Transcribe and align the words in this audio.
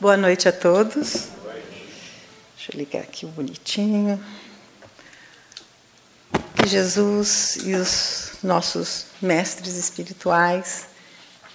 Boa 0.00 0.16
noite 0.16 0.48
a 0.48 0.52
todos. 0.52 1.26
Deixa 2.54 2.72
eu 2.72 2.78
ligar 2.78 3.02
aqui 3.02 3.26
bonitinho. 3.26 4.24
Que 6.54 6.68
Jesus 6.68 7.56
e 7.64 7.74
os 7.74 8.34
nossos 8.40 9.06
mestres 9.20 9.74
espirituais 9.74 10.86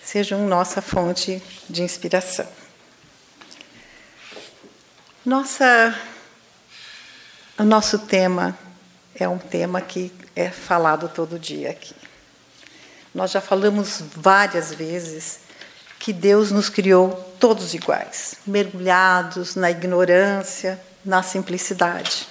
sejam 0.03 0.45
nossa 0.45 0.81
fonte 0.81 1.41
de 1.69 1.83
inspiração. 1.83 2.45
Nossa, 5.25 5.97
o 7.57 7.63
nosso 7.63 7.97
tema 7.97 8.57
é 9.15 9.25
um 9.25 9.39
tema 9.39 9.79
que 9.79 10.11
é 10.35 10.49
falado 10.49 11.07
todo 11.07 11.39
dia 11.39 11.69
aqui. 11.69 11.95
Nós 13.15 13.31
já 13.31 13.39
falamos 13.39 14.03
várias 14.17 14.73
vezes 14.73 15.42
que 16.03 16.11
Deus 16.11 16.51
nos 16.51 16.67
criou 16.67 17.11
todos 17.39 17.73
iguais, 17.73 18.35
mergulhados 18.45 19.55
na 19.55 19.71
ignorância, 19.71 20.77
na 21.05 21.23
simplicidade. 21.23 22.27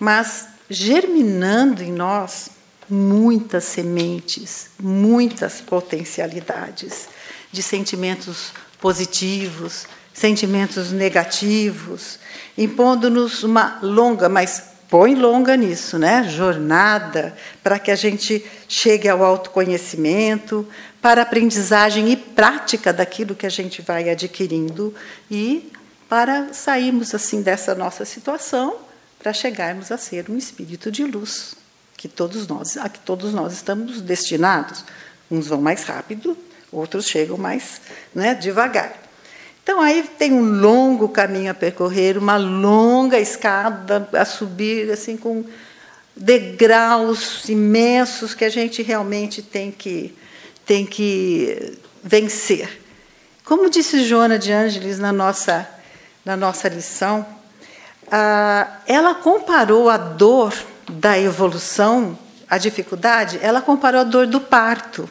Mas 0.00 0.46
germinando 0.70 1.82
em 1.82 1.92
nós 1.92 2.48
muitas 2.88 3.64
sementes, 3.64 4.70
muitas 4.80 5.60
potencialidades 5.60 7.10
de 7.52 7.62
sentimentos 7.62 8.54
positivos, 8.80 9.86
sentimentos 10.14 10.92
negativos, 10.92 12.18
impondo-nos 12.56 13.44
uma 13.44 13.80
longa, 13.82 14.30
mas 14.30 14.62
põe 14.88 15.14
longa 15.14 15.56
nisso, 15.56 15.98
né? 15.98 16.24
Jornada 16.28 17.34
para 17.62 17.78
que 17.78 17.90
a 17.90 17.96
gente 17.96 18.44
chegue 18.66 19.10
ao 19.10 19.22
autoconhecimento, 19.22 20.66
para 21.02 21.22
aprendizagem 21.22 22.12
e 22.12 22.16
prática 22.16 22.92
daquilo 22.92 23.34
que 23.34 23.44
a 23.44 23.50
gente 23.50 23.82
vai 23.82 24.08
adquirindo 24.08 24.94
e 25.28 25.72
para 26.08 26.54
sairmos 26.54 27.12
assim 27.12 27.42
dessa 27.42 27.74
nossa 27.74 28.04
situação, 28.04 28.76
para 29.18 29.32
chegarmos 29.32 29.90
a 29.90 29.98
ser 29.98 30.30
um 30.30 30.38
espírito 30.38 30.92
de 30.92 31.04
luz, 31.04 31.56
que 31.96 32.06
todos 32.06 32.46
nós, 32.46 32.76
a 32.76 32.88
que 32.88 33.00
todos 33.00 33.34
nós 33.34 33.52
estamos 33.52 34.00
destinados. 34.00 34.84
Uns 35.28 35.48
vão 35.48 35.60
mais 35.60 35.82
rápido, 35.82 36.36
outros 36.70 37.06
chegam 37.06 37.36
mais, 37.36 37.80
né, 38.14 38.34
devagar. 38.34 38.94
Então 39.62 39.80
aí 39.80 40.08
tem 40.18 40.32
um 40.32 40.60
longo 40.60 41.08
caminho 41.08 41.50
a 41.50 41.54
percorrer, 41.54 42.16
uma 42.16 42.36
longa 42.36 43.18
escada 43.18 44.08
a 44.12 44.24
subir, 44.24 44.90
assim 44.90 45.16
com 45.16 45.44
degraus 46.14 47.48
imensos 47.48 48.34
que 48.34 48.44
a 48.44 48.50
gente 48.50 48.82
realmente 48.82 49.42
tem 49.42 49.72
que 49.72 50.14
tem 50.64 50.86
que 50.86 51.78
vencer. 52.02 52.80
Como 53.44 53.70
disse 53.70 54.04
Joana 54.04 54.38
de 54.38 54.52
Ângeles 54.52 54.98
na 54.98 55.12
nossa 55.12 55.68
na 56.24 56.36
nossa 56.36 56.68
lição, 56.68 57.26
ela 58.86 59.14
comparou 59.14 59.88
a 59.90 59.96
dor 59.96 60.54
da 60.88 61.18
evolução, 61.18 62.18
a 62.48 62.58
dificuldade, 62.58 63.38
ela 63.42 63.60
comparou 63.60 64.00
a 64.00 64.04
dor 64.04 64.26
do 64.26 64.40
parto. 64.40 65.08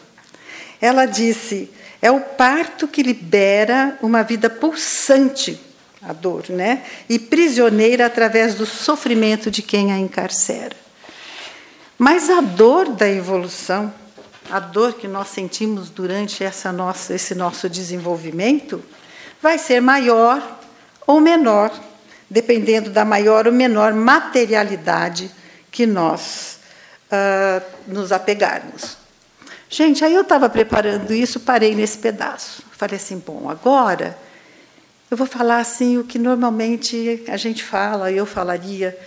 Ela 0.80 1.06
disse: 1.06 1.70
é 2.02 2.10
o 2.12 2.20
parto 2.20 2.88
que 2.88 3.04
libera 3.04 3.98
uma 4.02 4.24
vida 4.24 4.50
pulsante, 4.50 5.60
a 6.02 6.14
dor, 6.14 6.46
né? 6.50 6.84
E 7.10 7.20
prisioneira 7.20 8.06
através 8.06 8.56
do 8.56 8.66
sofrimento 8.66 9.52
de 9.52 9.62
quem 9.62 9.92
a 9.92 9.98
encarcera. 9.98 10.76
Mas 11.98 12.30
a 12.30 12.42
dor 12.42 12.90
da 12.90 13.08
evolução, 13.08 13.94
a 14.52 14.60
dor 14.60 14.94
que 14.94 15.08
nós 15.08 15.30
sentimos 15.30 15.90
durante 15.90 16.44
essa 16.44 16.72
nossa, 16.72 17.14
esse 17.14 17.34
nosso 17.34 17.70
desenvolvimento, 17.70 18.84
vai 19.42 19.58
ser 19.58 19.82
maior 19.82 20.60
ou 21.08 21.20
menor, 21.22 21.72
dependendo 22.30 22.90
da 22.90 23.06
maior 23.06 23.48
ou 23.48 23.54
menor 23.54 23.94
materialidade 23.94 25.32
que 25.72 25.86
nós 25.86 26.60
uh, 27.12 27.64
nos 27.88 28.12
apegarmos. 28.12 28.98
Gente, 29.70 30.04
aí 30.04 30.14
eu 30.14 30.22
estava 30.22 30.50
preparando 30.50 31.14
isso, 31.14 31.40
parei 31.40 31.74
nesse 31.74 31.98
pedaço. 31.98 32.62
Falei 32.72 32.98
assim, 32.98 33.18
bom, 33.20 33.50
agora 33.50 34.18
eu 35.10 35.16
vou 35.16 35.28
falar 35.28 35.60
assim 35.60 35.98
o 35.98 36.04
que 36.04 36.20
normalmente 36.20 37.24
a 37.28 37.38
gente 37.38 37.64
fala, 37.64 38.12
eu 38.12 38.26
falaria, 38.26 38.98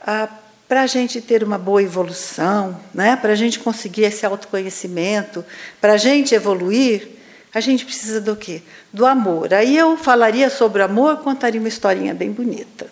ah, 0.00 0.28
para 0.68 0.82
a 0.82 0.86
gente 0.86 1.20
ter 1.22 1.42
uma 1.42 1.56
boa 1.56 1.82
evolução, 1.82 2.78
né? 2.92 3.16
para 3.16 3.32
a 3.32 3.34
gente 3.34 3.58
conseguir 3.58 4.02
esse 4.02 4.26
autoconhecimento, 4.26 5.44
para 5.80 5.94
a 5.94 5.96
gente 5.96 6.34
evoluir, 6.34 7.08
a 7.54 7.60
gente 7.60 7.86
precisa 7.86 8.20
do 8.20 8.36
quê? 8.36 8.60
Do 8.92 9.06
amor. 9.06 9.54
Aí 9.54 9.76
eu 9.76 9.96
falaria 9.96 10.50
sobre 10.50 10.82
o 10.82 10.84
amor, 10.84 11.18
contaria 11.18 11.58
uma 11.58 11.68
historinha 11.68 12.12
bem 12.12 12.30
bonita. 12.30 12.86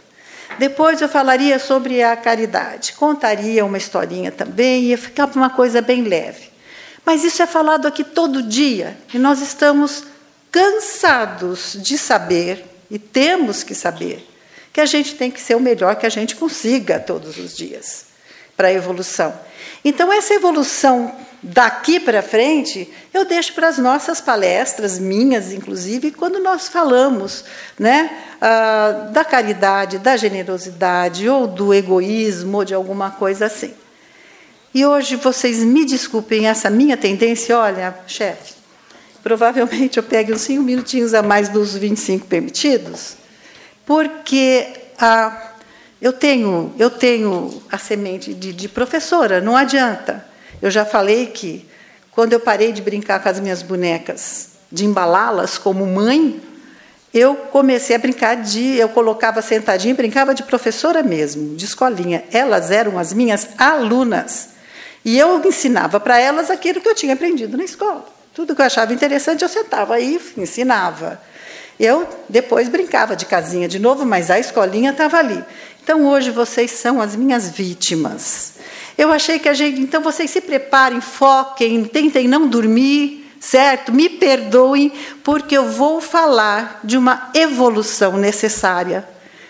Depois 0.58 1.02
eu 1.02 1.08
falaria 1.08 1.58
sobre 1.58 2.02
a 2.02 2.16
caridade, 2.16 2.94
contaria 2.94 3.64
uma 3.64 3.76
historinha 3.76 4.32
também, 4.32 4.84
ia 4.84 4.96
ficar 4.96 5.26
uma 5.34 5.50
coisa 5.50 5.82
bem 5.82 6.02
leve. 6.02 6.48
Mas 7.04 7.22
isso 7.22 7.42
é 7.42 7.46
falado 7.46 7.86
aqui 7.86 8.02
todo 8.02 8.42
dia 8.42 8.96
e 9.12 9.18
nós 9.18 9.42
estamos 9.42 10.04
cansados 10.50 11.76
de 11.78 11.98
saber, 11.98 12.64
e 12.90 12.98
temos 12.98 13.62
que 13.62 13.74
saber, 13.74 14.26
que 14.76 14.80
a 14.82 14.84
gente 14.84 15.14
tem 15.14 15.30
que 15.30 15.40
ser 15.40 15.54
o 15.54 15.60
melhor 15.60 15.96
que 15.96 16.04
a 16.04 16.10
gente 16.10 16.36
consiga 16.36 17.00
todos 17.00 17.38
os 17.38 17.56
dias 17.56 18.08
para 18.54 18.68
a 18.68 18.72
evolução. 18.74 19.32
Então, 19.82 20.12
essa 20.12 20.34
evolução 20.34 21.16
daqui 21.42 21.98
para 21.98 22.20
frente, 22.20 22.86
eu 23.14 23.24
deixo 23.24 23.54
para 23.54 23.68
as 23.68 23.78
nossas 23.78 24.20
palestras, 24.20 24.98
minhas 24.98 25.50
inclusive, 25.50 26.10
quando 26.10 26.40
nós 26.40 26.68
falamos 26.68 27.42
né, 27.78 28.18
ah, 28.38 29.08
da 29.12 29.24
caridade, 29.24 29.96
da 29.96 30.14
generosidade, 30.14 31.26
ou 31.26 31.46
do 31.46 31.72
egoísmo, 31.72 32.58
ou 32.58 32.64
de 32.66 32.74
alguma 32.74 33.10
coisa 33.10 33.46
assim. 33.46 33.72
E 34.74 34.84
hoje 34.84 35.16
vocês 35.16 35.60
me 35.60 35.86
desculpem 35.86 36.48
essa 36.48 36.68
minha 36.68 36.98
tendência, 36.98 37.56
olha, 37.56 37.96
chefe, 38.06 38.52
provavelmente 39.22 39.96
eu 39.96 40.02
pegue 40.02 40.34
uns 40.34 40.42
cinco 40.42 40.62
minutinhos 40.62 41.14
a 41.14 41.22
mais 41.22 41.48
dos 41.48 41.74
25 41.74 42.26
permitidos, 42.26 43.16
porque 43.86 44.66
ah, 44.98 45.52
eu, 46.02 46.12
tenho, 46.12 46.74
eu 46.78 46.90
tenho 46.90 47.62
a 47.70 47.78
semente 47.78 48.34
de, 48.34 48.52
de 48.52 48.68
professora, 48.68 49.40
não 49.40 49.56
adianta. 49.56 50.26
Eu 50.60 50.70
já 50.70 50.84
falei 50.84 51.26
que 51.26 51.66
quando 52.10 52.32
eu 52.32 52.40
parei 52.40 52.72
de 52.72 52.82
brincar 52.82 53.22
com 53.22 53.28
as 53.28 53.38
minhas 53.38 53.62
bonecas, 53.62 54.50
de 54.70 54.84
embalá-las 54.84 55.56
como 55.56 55.86
mãe, 55.86 56.40
eu 57.14 57.34
comecei 57.34 57.94
a 57.96 57.98
brincar 57.98 58.36
de. 58.36 58.76
Eu 58.76 58.88
colocava 58.88 59.40
sentadinha 59.40 59.94
e 59.94 59.96
brincava 59.96 60.34
de 60.34 60.42
professora 60.42 61.02
mesmo, 61.02 61.56
de 61.56 61.64
escolinha. 61.64 62.24
Elas 62.32 62.70
eram 62.70 62.98
as 62.98 63.12
minhas 63.12 63.48
alunas. 63.56 64.50
E 65.04 65.18
eu 65.18 65.40
ensinava 65.44 66.00
para 66.00 66.18
elas 66.18 66.50
aquilo 66.50 66.80
que 66.80 66.88
eu 66.88 66.94
tinha 66.94 67.14
aprendido 67.14 67.56
na 67.56 67.64
escola. 67.64 68.04
Tudo 68.34 68.54
que 68.54 68.60
eu 68.60 68.66
achava 68.66 68.92
interessante, 68.92 69.42
eu 69.42 69.48
sentava 69.48 69.94
aí 69.94 70.20
e 70.36 70.42
ensinava. 70.42 71.18
Eu 71.78 72.08
depois 72.28 72.68
brincava 72.68 73.14
de 73.14 73.26
casinha 73.26 73.68
de 73.68 73.78
novo, 73.78 74.06
mas 74.06 74.30
a 74.30 74.38
escolinha 74.38 74.92
estava 74.92 75.18
ali. 75.18 75.44
Então 75.82 76.06
hoje 76.06 76.30
vocês 76.30 76.70
são 76.70 77.00
as 77.00 77.14
minhas 77.14 77.50
vítimas. 77.50 78.54
Eu 78.96 79.12
achei 79.12 79.38
que 79.38 79.48
a 79.48 79.54
gente. 79.54 79.80
Então 79.80 80.02
vocês 80.02 80.30
se 80.30 80.40
preparem, 80.40 81.00
foquem, 81.00 81.84
tentem 81.84 82.26
não 82.26 82.48
dormir, 82.48 83.30
certo? 83.38 83.92
Me 83.92 84.08
perdoem, 84.08 84.92
porque 85.22 85.56
eu 85.56 85.68
vou 85.68 86.00
falar 86.00 86.80
de 86.82 86.96
uma 86.96 87.30
evolução 87.34 88.16
necessária, 88.16 89.06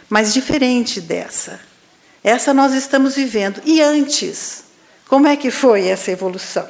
mas 0.08 0.34
diferente 0.34 1.00
dessa. 1.00 1.60
Essa 2.24 2.52
nós 2.52 2.74
estamos 2.74 3.14
vivendo. 3.14 3.62
E 3.64 3.80
antes, 3.80 4.64
como 5.08 5.28
é 5.28 5.36
que 5.36 5.50
foi 5.50 5.86
essa 5.86 6.10
evolução? 6.10 6.66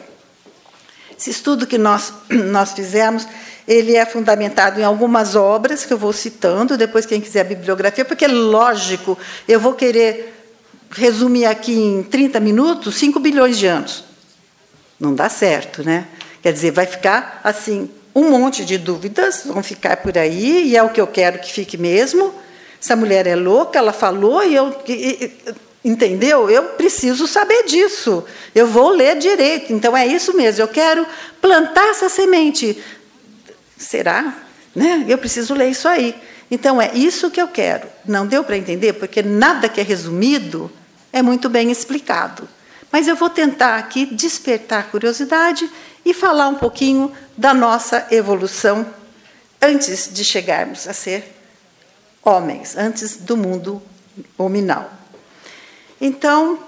Esse 1.18 1.30
estudo 1.30 1.66
que 1.66 1.78
nós, 1.78 2.12
nós 2.28 2.72
fizemos, 2.74 3.26
ele 3.66 3.96
é 3.96 4.06
fundamentado 4.06 4.80
em 4.80 4.84
algumas 4.84 5.34
obras 5.34 5.84
que 5.84 5.92
eu 5.92 5.98
vou 5.98 6.12
citando, 6.12 6.76
depois 6.76 7.06
quem 7.06 7.20
quiser 7.20 7.40
a 7.40 7.44
bibliografia, 7.44 8.04
porque, 8.04 8.26
lógico, 8.26 9.18
eu 9.48 9.58
vou 9.58 9.74
querer 9.74 10.34
resumir 10.90 11.46
aqui 11.46 11.74
em 11.74 12.02
30 12.02 12.38
minutos 12.40 12.96
5 12.96 13.18
bilhões 13.18 13.58
de 13.58 13.66
anos. 13.66 14.04
Não 14.98 15.14
dá 15.14 15.28
certo, 15.28 15.84
né? 15.84 16.06
Quer 16.42 16.52
dizer, 16.52 16.70
vai 16.70 16.86
ficar 16.86 17.40
assim, 17.42 17.90
um 18.14 18.30
monte 18.30 18.64
de 18.64 18.78
dúvidas 18.78 19.42
vão 19.44 19.62
ficar 19.62 19.96
por 19.98 20.16
aí, 20.16 20.68
e 20.68 20.76
é 20.76 20.82
o 20.82 20.88
que 20.88 21.00
eu 21.00 21.06
quero 21.06 21.38
que 21.38 21.52
fique 21.52 21.76
mesmo. 21.76 22.32
Essa 22.80 22.94
mulher 22.94 23.26
é 23.26 23.34
louca, 23.34 23.78
ela 23.78 23.92
falou, 23.92 24.44
e 24.44 24.54
eu. 24.54 24.74
Entendeu? 25.84 26.50
Eu 26.50 26.64
preciso 26.70 27.28
saber 27.28 27.62
disso. 27.64 28.24
Eu 28.52 28.66
vou 28.66 28.90
ler 28.90 29.18
direito. 29.18 29.72
Então 29.72 29.96
é 29.96 30.04
isso 30.04 30.36
mesmo. 30.36 30.60
Eu 30.60 30.66
quero 30.66 31.06
plantar 31.40 31.86
essa 31.90 32.08
semente. 32.08 32.82
Será? 33.76 34.34
Né? 34.74 35.04
Eu 35.08 35.18
preciso 35.18 35.54
ler 35.54 35.70
isso 35.70 35.88
aí. 35.88 36.14
Então 36.50 36.80
é 36.80 36.92
isso 36.94 37.30
que 37.30 37.40
eu 37.40 37.48
quero. 37.48 37.88
Não 38.04 38.26
deu 38.26 38.44
para 38.44 38.56
entender? 38.56 38.94
Porque 38.94 39.22
nada 39.22 39.68
que 39.68 39.80
é 39.80 39.84
resumido 39.84 40.70
é 41.12 41.22
muito 41.22 41.48
bem 41.48 41.70
explicado. 41.70 42.48
Mas 42.92 43.08
eu 43.08 43.16
vou 43.16 43.28
tentar 43.28 43.76
aqui 43.76 44.06
despertar 44.06 44.90
curiosidade 44.90 45.68
e 46.04 46.14
falar 46.14 46.48
um 46.48 46.54
pouquinho 46.54 47.12
da 47.36 47.52
nossa 47.52 48.06
evolução 48.10 48.86
antes 49.60 50.08
de 50.12 50.24
chegarmos 50.24 50.86
a 50.86 50.92
ser 50.92 51.34
homens, 52.22 52.76
antes 52.76 53.16
do 53.16 53.36
mundo 53.36 53.82
hominal. 54.38 54.90
Então, 56.00 56.58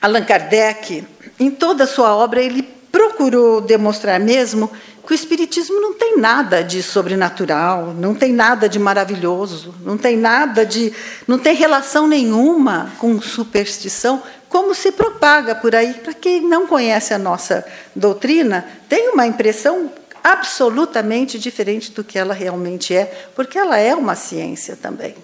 Allan 0.00 0.24
Kardec, 0.24 1.06
em 1.38 1.50
toda 1.50 1.84
a 1.84 1.86
sua 1.86 2.14
obra, 2.14 2.40
ele 2.40 2.62
procurou 2.62 3.60
demonstrar 3.60 4.18
mesmo 4.18 4.70
que 5.06 5.12
o 5.12 5.14
Espiritismo 5.14 5.80
não 5.80 5.94
tem 5.94 6.18
nada 6.18 6.64
de 6.64 6.82
sobrenatural, 6.82 7.94
não 7.94 8.12
tem 8.12 8.32
nada 8.32 8.68
de 8.68 8.76
maravilhoso, 8.78 9.72
não 9.82 9.96
tem 9.96 10.16
nada 10.16 10.66
de. 10.66 10.92
não 11.28 11.38
tem 11.38 11.54
relação 11.54 12.08
nenhuma 12.08 12.92
com 12.98 13.20
superstição, 13.22 14.20
como 14.48 14.74
se 14.74 14.90
propaga 14.90 15.54
por 15.54 15.76
aí. 15.76 15.94
Para 15.94 16.12
quem 16.12 16.40
não 16.40 16.66
conhece 16.66 17.14
a 17.14 17.18
nossa 17.18 17.64
doutrina, 17.94 18.66
tem 18.88 19.10
uma 19.10 19.26
impressão 19.26 19.92
absolutamente 20.24 21.38
diferente 21.38 21.92
do 21.92 22.02
que 22.02 22.18
ela 22.18 22.34
realmente 22.34 22.92
é, 22.92 23.28
porque 23.36 23.56
ela 23.56 23.78
é 23.78 23.94
uma 23.94 24.16
ciência 24.16 24.74
também. 24.74 25.14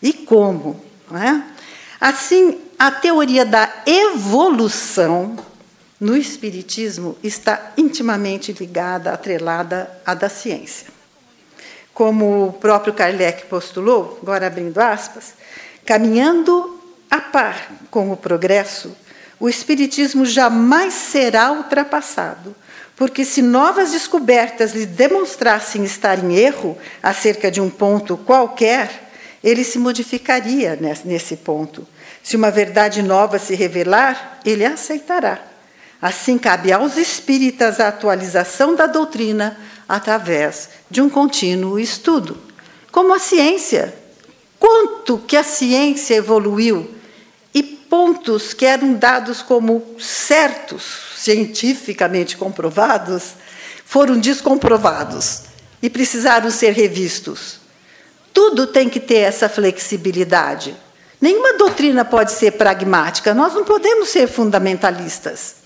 E 0.00 0.12
como? 0.12 0.80
Não 1.10 1.20
é? 1.20 1.42
Assim, 2.00 2.60
a 2.78 2.92
teoria 2.92 3.44
da 3.44 3.68
evolução 3.84 5.36
no 6.00 6.16
Espiritismo 6.16 7.18
está 7.22 7.72
intimamente 7.76 8.52
ligada, 8.52 9.12
atrelada 9.12 9.90
à 10.04 10.14
da 10.14 10.30
ciência. 10.30 10.86
Como 11.92 12.46
o 12.46 12.52
próprio 12.54 12.94
Kardec 12.94 13.44
postulou, 13.46 14.18
agora 14.22 14.46
abrindo 14.46 14.78
aspas, 14.78 15.34
caminhando 15.84 16.80
a 17.10 17.20
par 17.20 17.70
com 17.90 18.10
o 18.10 18.16
progresso, 18.16 18.96
o 19.38 19.48
Espiritismo 19.48 20.24
jamais 20.24 20.94
será 20.94 21.52
ultrapassado, 21.52 22.56
porque 22.96 23.24
se 23.24 23.42
novas 23.42 23.92
descobertas 23.92 24.72
lhe 24.72 24.86
demonstrassem 24.86 25.84
estar 25.84 26.22
em 26.22 26.34
erro 26.34 26.78
acerca 27.02 27.50
de 27.50 27.60
um 27.60 27.68
ponto 27.68 28.16
qualquer, 28.16 29.10
ele 29.44 29.64
se 29.64 29.78
modificaria 29.78 30.78
nesse 31.04 31.36
ponto. 31.36 31.86
Se 32.22 32.36
uma 32.36 32.50
verdade 32.50 33.02
nova 33.02 33.38
se 33.38 33.54
revelar, 33.54 34.40
ele 34.44 34.64
a 34.64 34.74
aceitará. 34.74 35.49
Assim, 36.00 36.38
cabe 36.38 36.72
aos 36.72 36.96
espíritas 36.96 37.78
a 37.78 37.88
atualização 37.88 38.74
da 38.74 38.86
doutrina 38.86 39.58
através 39.88 40.70
de 40.90 41.02
um 41.02 41.10
contínuo 41.10 41.78
estudo. 41.78 42.38
Como 42.90 43.12
a 43.12 43.18
ciência. 43.18 43.94
Quanto 44.58 45.18
que 45.18 45.36
a 45.36 45.42
ciência 45.42 46.14
evoluiu 46.14 46.94
e 47.52 47.62
pontos 47.62 48.54
que 48.54 48.64
eram 48.64 48.94
dados 48.94 49.42
como 49.42 49.96
certos, 49.98 50.82
cientificamente 51.16 52.36
comprovados, 52.36 53.34
foram 53.84 54.18
descomprovados 54.18 55.42
e 55.82 55.90
precisaram 55.90 56.50
ser 56.50 56.72
revistos. 56.72 57.58
Tudo 58.32 58.66
tem 58.66 58.88
que 58.88 59.00
ter 59.00 59.16
essa 59.16 59.48
flexibilidade. 59.48 60.76
Nenhuma 61.20 61.54
doutrina 61.54 62.04
pode 62.04 62.32
ser 62.32 62.52
pragmática, 62.52 63.34
nós 63.34 63.52
não 63.54 63.64
podemos 63.64 64.08
ser 64.08 64.28
fundamentalistas. 64.28 65.56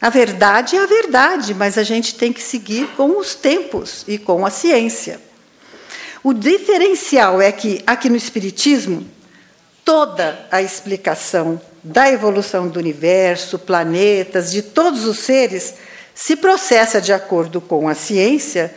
A 0.00 0.08
verdade 0.08 0.76
é 0.76 0.82
a 0.82 0.86
verdade, 0.86 1.52
mas 1.52 1.76
a 1.76 1.82
gente 1.82 2.14
tem 2.14 2.32
que 2.32 2.42
seguir 2.42 2.88
com 2.96 3.18
os 3.18 3.34
tempos 3.34 4.04
e 4.08 4.16
com 4.16 4.46
a 4.46 4.50
ciência. 4.50 5.20
O 6.24 6.32
diferencial 6.32 7.40
é 7.40 7.52
que, 7.52 7.82
aqui 7.86 8.08
no 8.08 8.16
Espiritismo, 8.16 9.06
toda 9.84 10.46
a 10.50 10.62
explicação 10.62 11.60
da 11.82 12.10
evolução 12.10 12.68
do 12.68 12.78
universo, 12.78 13.58
planetas, 13.58 14.50
de 14.50 14.62
todos 14.62 15.04
os 15.04 15.18
seres, 15.18 15.74
se 16.14 16.36
processa 16.36 17.00
de 17.00 17.12
acordo 17.12 17.60
com 17.60 17.88
a 17.88 17.94
ciência, 17.94 18.74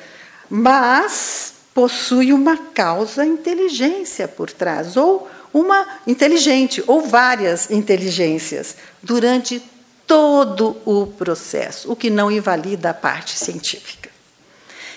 mas 0.50 1.54
possui 1.74 2.34
uma 2.34 2.58
causa 2.58 3.26
inteligência 3.26 4.28
por 4.28 4.52
trás, 4.52 4.98
ou 4.98 5.30
uma 5.54 5.86
inteligente, 6.06 6.84
ou 6.88 7.02
várias 7.02 7.70
inteligências, 7.72 8.76
durante 9.02 9.62
todo 10.08 10.78
o 10.86 11.08
processo, 11.08 11.92
o 11.92 11.96
que 11.96 12.10
não 12.10 12.32
invalida 12.32 12.90
a 12.90 12.94
parte 12.94 13.38
científica. 13.38 14.10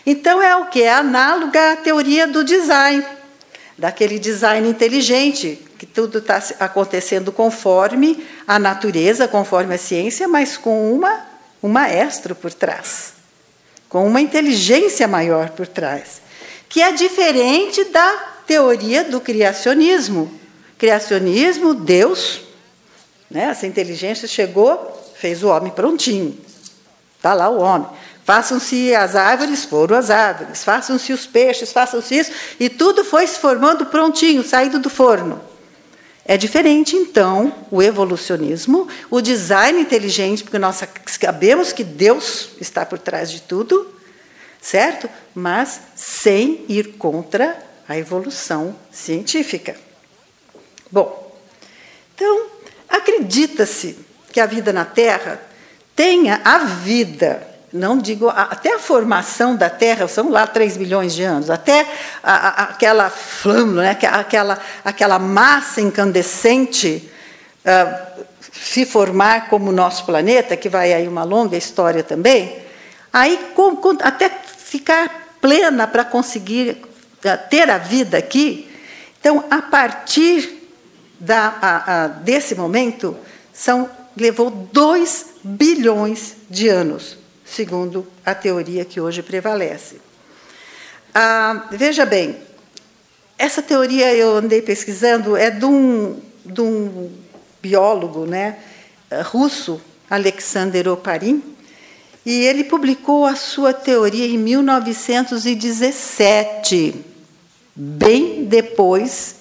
Então 0.05 0.41
é 0.41 0.55
o 0.57 0.67
que 0.67 0.83
é 0.83 0.93
análoga 0.93 1.73
à 1.73 1.77
teoria 1.77 2.27
do 2.27 2.45
design, 2.45 3.05
daquele 3.77 4.19
design 4.19 4.69
inteligente, 4.69 5.61
que 5.79 5.85
tudo 5.85 6.19
está 6.19 6.43
acontecendo 6.61 7.33
conforme 7.33 8.25
a 8.47 8.59
natureza, 8.59 9.29
conforme 9.29 9.75
a 9.75 9.79
ciência, 9.79 10.27
mas 10.27 10.57
com 10.57 10.93
uma, 10.93 11.27
um 11.63 11.69
maestro 11.69 12.35
por 12.35 12.53
trás, 12.53 13.15
com 13.89 14.07
uma 14.07 14.21
inteligência 14.21 15.07
maior 15.09 15.51
por 15.51 15.67
trás, 15.67 16.23
que 16.69 16.81
é 16.81 16.93
diferente 16.93 17.85
da 17.85 18.11
teoria 18.47 19.05
do 19.05 19.21
criacionismo. 19.21 20.33
Criacionismo, 20.79 21.75
Deus, 21.75 22.43
né, 23.31 23.45
essa 23.45 23.67
inteligência 23.67 24.29
chegou 24.29 25.05
fez 25.17 25.43
o 25.43 25.49
homem 25.49 25.73
prontinho. 25.73 26.39
Está 27.17 27.35
lá 27.35 27.49
o 27.49 27.61
homem. 27.61 27.89
Façam-se 28.25 28.95
as 28.95 29.15
árvores, 29.15 29.65
foram 29.65 29.97
as 29.97 30.11
árvores. 30.11 30.65
Façam-se 30.65 31.13
os 31.13 31.27
peixes, 31.27 31.73
façam-se 31.73 32.19
isso. 32.19 32.33
E 32.59 32.69
tudo 32.69 33.05
foi 33.05 33.27
se 33.27 33.39
formando 33.39 33.87
prontinho, 33.87 34.43
saído 34.43 34.79
do 34.79 34.91
forno. 34.91 35.41
É 36.25 36.37
diferente, 36.37 36.97
então, 36.97 37.55
o 37.71 37.81
evolucionismo, 37.81 38.89
o 39.09 39.21
design 39.21 39.81
inteligente, 39.81 40.43
porque 40.43 40.59
nós 40.59 40.83
sabemos 41.07 41.73
que 41.73 41.85
Deus 41.85 42.49
está 42.61 42.85
por 42.85 42.99
trás 42.99 43.31
de 43.31 43.43
tudo, 43.43 43.95
certo? 44.61 45.09
Mas 45.33 45.81
sem 45.95 46.65
ir 46.69 46.95
contra 46.99 47.57
a 47.89 47.97
evolução 47.97 48.75
científica. 48.91 49.77
Bom, 50.91 51.33
então, 52.17 52.47
acredita-se 52.97 53.99
que 54.33 54.41
a 54.41 54.47
vida 54.47 54.73
na 54.73 54.85
Terra 54.85 55.41
tenha 55.95 56.41
a 56.45 56.59
vida, 56.59 57.47
não 57.73 57.97
digo 57.97 58.29
até 58.29 58.75
a 58.75 58.79
formação 58.79 59.57
da 59.57 59.71
Terra, 59.71 60.07
são 60.07 60.31
lá 60.31 60.47
3 60.47 60.77
milhões 60.77 61.15
de 61.15 61.23
anos, 61.23 61.49
até 61.49 61.87
a, 62.23 62.35
a, 62.35 62.63
aquela 62.65 63.09
flama, 63.09 63.83
né, 63.83 63.99
aquela, 64.13 64.59
aquela 64.85 65.19
massa 65.19 65.81
incandescente 65.81 67.11
uh, 67.65 68.25
se 68.53 68.85
formar 68.85 69.49
como 69.49 69.71
o 69.71 69.75
nosso 69.75 70.05
planeta, 70.05 70.57
que 70.57 70.69
vai 70.69 70.93
aí 70.93 71.09
uma 71.09 71.25
longa 71.25 71.57
história 71.57 72.03
também, 72.03 72.59
aí 73.13 73.39
com, 73.55 73.77
com, 73.77 73.97
até 74.03 74.29
ficar 74.29 75.37
plena 75.41 75.87
para 75.87 76.05
conseguir 76.05 76.83
uh, 77.25 77.49
ter 77.49 77.71
a 77.71 77.79
vida 77.79 78.19
aqui. 78.19 78.71
Então, 79.19 79.45
a 79.51 79.63
partir 79.63 80.56
da, 81.19 81.59
a, 81.61 82.07
desse 82.09 82.55
momento, 82.55 83.17
são 83.53 83.91
levou 84.17 84.51
2 84.51 85.27
bilhões 85.45 86.37
de 86.49 86.69
anos, 86.69 87.19
segundo 87.45 88.07
a 88.25 88.35
teoria 88.35 88.85
que 88.85 89.01
hoje 89.01 89.23
prevalece. 89.23 90.01
Ah, 91.15 91.69
veja 91.71 92.05
bem, 92.07 92.37
essa 93.39 93.63
teoria 93.63 94.15
eu 94.15 94.37
andei 94.37 94.63
pesquisando, 94.63 95.37
é 95.37 95.51
de 95.51 95.67
um, 95.67 96.19
de 96.45 96.63
um 96.63 97.13
biólogo 97.61 98.25
né, 98.25 98.57
russo, 99.27 99.79
Alexander 100.09 100.89
Oparin, 100.89 101.43
e 102.25 102.33
ele 102.33 102.65
publicou 102.65 103.27
a 103.27 103.37
sua 103.37 103.75
teoria 103.75 104.27
em 104.27 104.39
1917, 104.39 107.05
bem 107.75 108.45
depois 108.45 109.37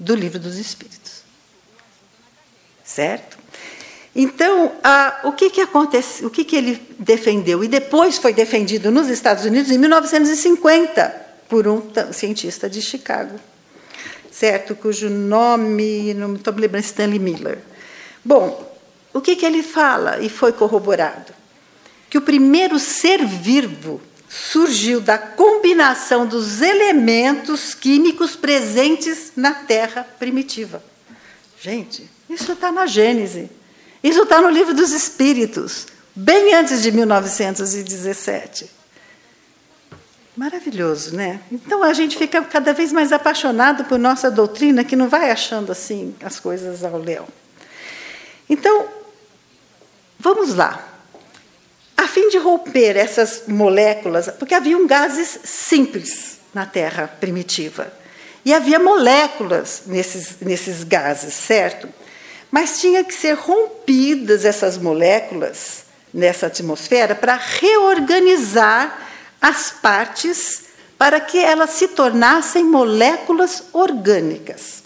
do 0.00 0.14
Livro 0.14 0.38
dos 0.38 0.56
Espíritos. 0.56 1.03
Certo? 2.84 3.38
Então, 4.14 4.72
ah, 4.84 5.22
o 5.24 5.32
que, 5.32 5.50
que 5.50 5.60
acontece, 5.60 6.24
o 6.24 6.30
que, 6.30 6.44
que 6.44 6.54
ele 6.54 6.80
defendeu? 6.98 7.64
E 7.64 7.68
depois 7.68 8.16
foi 8.16 8.32
defendido 8.32 8.90
nos 8.92 9.08
Estados 9.08 9.44
Unidos 9.44 9.72
em 9.72 9.78
1950 9.78 11.22
por 11.48 11.66
um 11.66 11.82
cientista 12.12 12.70
de 12.70 12.80
Chicago, 12.80 13.38
certo? 14.30 14.76
Cujo 14.76 15.10
nome, 15.10 16.14
não 16.14 16.34
estou 16.34 16.52
me 16.52 16.60
lembrando, 16.60 16.84
Stanley 16.84 17.18
Miller. 17.18 17.58
Bom, 18.24 18.72
o 19.12 19.20
que, 19.20 19.34
que 19.34 19.44
ele 19.44 19.62
fala 19.62 20.20
e 20.20 20.28
foi 20.28 20.52
corroborado? 20.52 21.32
Que 22.08 22.18
o 22.18 22.22
primeiro 22.22 22.78
ser 22.78 23.24
vivo 23.24 24.00
surgiu 24.28 25.00
da 25.00 25.18
combinação 25.18 26.26
dos 26.26 26.60
elementos 26.60 27.74
químicos 27.74 28.36
presentes 28.36 29.32
na 29.36 29.54
Terra 29.54 30.06
primitiva. 30.18 30.82
Gente, 31.60 32.08
isso 32.28 32.52
está 32.52 32.72
na 32.72 32.86
Gênese. 32.86 33.50
Isso 34.02 34.22
está 34.22 34.40
no 34.40 34.50
livro 34.50 34.74
dos 34.74 34.92
Espíritos, 34.92 35.86
bem 36.14 36.54
antes 36.54 36.82
de 36.82 36.92
1917. 36.92 38.70
Maravilhoso, 40.36 41.14
né? 41.14 41.40
Então 41.50 41.82
a 41.82 41.92
gente 41.92 42.18
fica 42.18 42.42
cada 42.42 42.72
vez 42.72 42.92
mais 42.92 43.12
apaixonado 43.12 43.84
por 43.84 43.98
nossa 43.98 44.30
doutrina, 44.30 44.82
que 44.84 44.96
não 44.96 45.08
vai 45.08 45.30
achando 45.30 45.70
assim 45.70 46.14
as 46.22 46.40
coisas 46.40 46.82
ao 46.82 46.98
léu. 46.98 47.26
Então, 48.50 48.88
vamos 50.18 50.54
lá. 50.54 50.88
A 51.96 52.08
fim 52.08 52.28
de 52.28 52.38
romper 52.38 52.96
essas 52.96 53.44
moléculas, 53.46 54.28
porque 54.38 54.54
haviam 54.54 54.86
gases 54.86 55.38
simples 55.44 56.38
na 56.52 56.66
Terra 56.66 57.06
primitiva. 57.06 57.92
E 58.44 58.52
havia 58.52 58.78
moléculas 58.78 59.84
nesses, 59.86 60.40
nesses 60.40 60.84
gases, 60.84 61.32
certo? 61.32 61.88
Mas 62.54 62.78
tinha 62.78 63.02
que 63.02 63.12
ser 63.12 63.32
rompidas 63.32 64.44
essas 64.44 64.78
moléculas 64.78 65.86
nessa 66.12 66.46
atmosfera 66.46 67.12
para 67.12 67.34
reorganizar 67.34 69.08
as 69.40 69.72
partes 69.72 70.66
para 70.96 71.18
que 71.18 71.36
elas 71.36 71.70
se 71.70 71.88
tornassem 71.88 72.62
moléculas 72.62 73.64
orgânicas. 73.72 74.84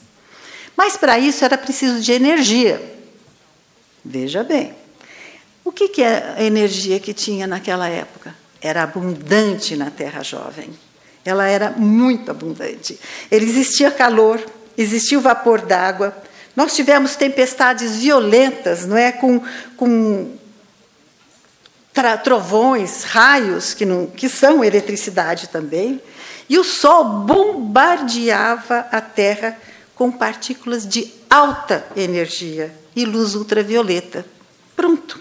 Mas 0.75 0.97
para 0.97 1.19
isso 1.19 1.45
era 1.45 1.59
preciso 1.59 2.01
de 2.01 2.11
energia. 2.11 2.81
Veja 4.03 4.43
bem, 4.43 4.75
o 5.63 5.71
que, 5.71 5.91
que 5.91 6.03
é 6.03 6.37
a 6.39 6.43
energia 6.43 6.99
que 6.99 7.13
tinha 7.13 7.47
naquela 7.47 7.87
época? 7.87 8.35
Era 8.63 8.83
abundante 8.83 9.77
na 9.77 9.91
Terra 9.91 10.23
Jovem. 10.23 10.71
Ela 11.23 11.47
era 11.47 11.73
muito 11.73 12.31
abundante. 12.31 12.99
Existia 13.31 13.91
calor, 13.91 14.43
existia 14.75 15.19
o 15.19 15.21
vapor 15.21 15.61
d'água. 15.61 16.17
Nós 16.59 16.75
tivemos 16.75 17.15
tempestades 17.15 17.99
violentas, 17.99 18.85
não 18.85 18.97
é, 18.97 19.13
com, 19.13 19.41
com 19.77 20.37
trovões, 22.25 23.05
raios, 23.05 23.75
que, 23.75 23.85
não, 23.85 24.07
que 24.07 24.29
são 24.29 24.65
eletricidade 24.65 25.51
também, 25.51 26.03
e 26.49 26.59
o 26.59 26.65
Sol 26.65 27.05
bombardeava 27.05 28.89
a 28.91 29.01
Terra 29.01 29.57
com 29.95 30.11
partículas 30.11 30.85
de 30.85 31.09
alta 31.31 31.87
energia 31.95 32.75
e 32.97 33.05
luz 33.05 33.37
ultravioleta. 33.37 34.27
Pronto. 34.75 35.21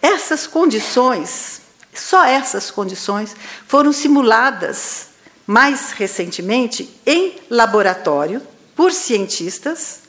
Essas 0.00 0.46
condições, 0.46 1.60
só 1.92 2.24
essas 2.24 2.70
condições, 2.70 3.36
foram 3.68 3.92
simuladas 3.92 5.08
mais 5.46 5.90
recentemente 5.90 6.88
em 7.04 7.34
laboratório 7.50 8.40
por 8.74 8.92
cientistas 8.92 9.99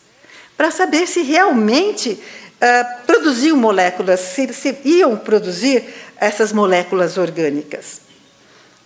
para 0.61 0.69
saber 0.69 1.07
se 1.07 1.23
realmente 1.23 2.11
uh, 2.11 3.05
produziam 3.07 3.57
moléculas, 3.57 4.19
se, 4.19 4.53
se 4.53 4.77
iam 4.85 5.17
produzir 5.17 5.83
essas 6.17 6.53
moléculas 6.53 7.17
orgânicas. 7.17 8.01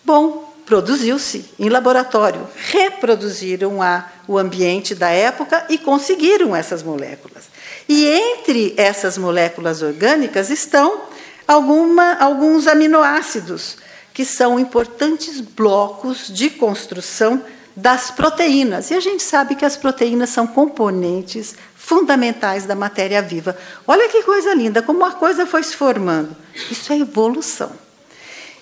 Bom, 0.02 0.54
produziu-se 0.64 1.44
em 1.58 1.68
laboratório, 1.68 2.48
reproduziram 2.70 3.82
a, 3.82 4.10
o 4.26 4.38
ambiente 4.38 4.94
da 4.94 5.10
época 5.10 5.66
e 5.68 5.76
conseguiram 5.76 6.56
essas 6.56 6.82
moléculas. 6.82 7.44
E 7.86 8.06
entre 8.06 8.72
essas 8.78 9.18
moléculas 9.18 9.82
orgânicas 9.82 10.48
estão 10.48 11.02
alguma, 11.46 12.14
alguns 12.14 12.66
aminoácidos, 12.66 13.76
que 14.14 14.24
são 14.24 14.58
importantes 14.58 15.42
blocos 15.42 16.28
de 16.32 16.48
construção 16.48 17.44
das 17.76 18.10
proteínas. 18.10 18.90
E 18.90 18.94
a 18.94 19.00
gente 19.00 19.22
sabe 19.22 19.54
que 19.54 19.64
as 19.64 19.76
proteínas 19.76 20.30
são 20.30 20.46
componentes 20.46 21.54
fundamentais 21.76 22.64
da 22.64 22.74
matéria 22.74 23.20
viva. 23.20 23.56
Olha 23.86 24.08
que 24.08 24.22
coisa 24.22 24.54
linda, 24.54 24.82
como 24.82 25.04
a 25.04 25.12
coisa 25.12 25.46
foi 25.46 25.62
se 25.62 25.76
formando. 25.76 26.34
Isso 26.70 26.92
é 26.92 26.98
evolução. 26.98 27.70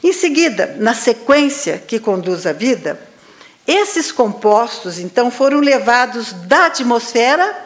Em 0.02 0.12
seguida, 0.12 0.76
na 0.78 0.92
sequência 0.92 1.78
que 1.78 1.98
conduz 1.98 2.46
à 2.46 2.52
vida, 2.52 3.00
esses 3.66 4.12
compostos, 4.12 4.98
então, 4.98 5.30
foram 5.30 5.60
levados 5.60 6.32
da 6.32 6.66
atmosfera 6.66 7.64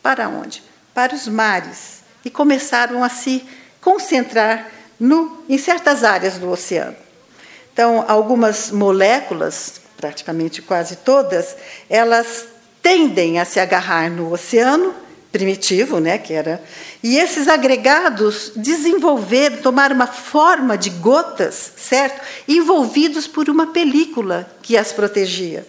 para 0.00 0.28
onde? 0.28 0.62
Para 0.92 1.14
os 1.14 1.26
mares. 1.26 2.04
E 2.24 2.30
começaram 2.30 3.02
a 3.02 3.08
se 3.08 3.44
concentrar 3.80 4.70
no, 5.00 5.42
em 5.48 5.58
certas 5.58 6.04
áreas 6.04 6.38
do 6.38 6.48
oceano. 6.48 6.96
Então, 7.72 8.04
algumas 8.06 8.70
moléculas, 8.70 9.80
praticamente 10.04 10.60
quase 10.60 10.96
todas, 10.96 11.56
elas 11.88 12.44
tendem 12.82 13.40
a 13.40 13.44
se 13.46 13.58
agarrar 13.58 14.10
no 14.10 14.30
oceano 14.30 14.94
primitivo, 15.32 15.98
né, 15.98 16.18
que 16.18 16.34
era, 16.34 16.62
e 17.02 17.16
esses 17.16 17.48
agregados 17.48 18.52
desenvolveram, 18.54 19.56
tomaram 19.62 19.96
uma 19.96 20.06
forma 20.06 20.76
de 20.76 20.90
gotas, 20.90 21.72
certo? 21.78 22.20
Envolvidos 22.46 23.26
por 23.26 23.48
uma 23.48 23.68
película 23.68 24.46
que 24.60 24.76
as 24.76 24.92
protegia. 24.92 25.66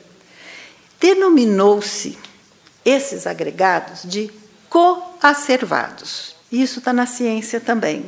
Denominou-se 1.00 2.18
esses 2.84 3.26
agregados 3.26 4.02
de 4.04 4.30
coacervados. 4.70 6.36
Isso 6.52 6.80
está 6.80 6.92
na 6.92 7.06
ciência 7.06 7.62
também. 7.62 8.06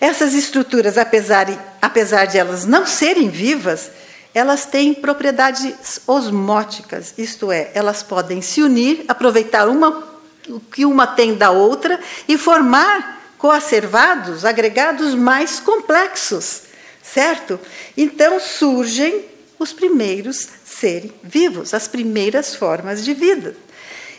Essas 0.00 0.34
estruturas, 0.34 0.96
apesar, 0.96 1.46
apesar 1.82 2.26
de 2.26 2.38
elas 2.38 2.64
não 2.64 2.86
serem 2.86 3.28
vivas, 3.28 3.90
elas 4.38 4.64
têm 4.64 4.94
propriedades 4.94 6.00
osmóticas, 6.06 7.12
isto 7.18 7.50
é, 7.50 7.70
elas 7.74 8.02
podem 8.02 8.40
se 8.40 8.62
unir, 8.62 9.04
aproveitar 9.08 9.68
uma, 9.68 10.04
o 10.48 10.60
que 10.60 10.84
uma 10.84 11.06
tem 11.06 11.34
da 11.34 11.50
outra 11.50 12.00
e 12.26 12.38
formar 12.38 13.34
coacervados, 13.36 14.44
agregados 14.44 15.14
mais 15.14 15.60
complexos, 15.60 16.62
certo? 17.02 17.58
Então 17.96 18.38
surgem 18.40 19.24
os 19.58 19.72
primeiros 19.72 20.48
seres 20.64 21.10
vivos, 21.22 21.74
as 21.74 21.88
primeiras 21.88 22.54
formas 22.54 23.04
de 23.04 23.12
vida. 23.14 23.56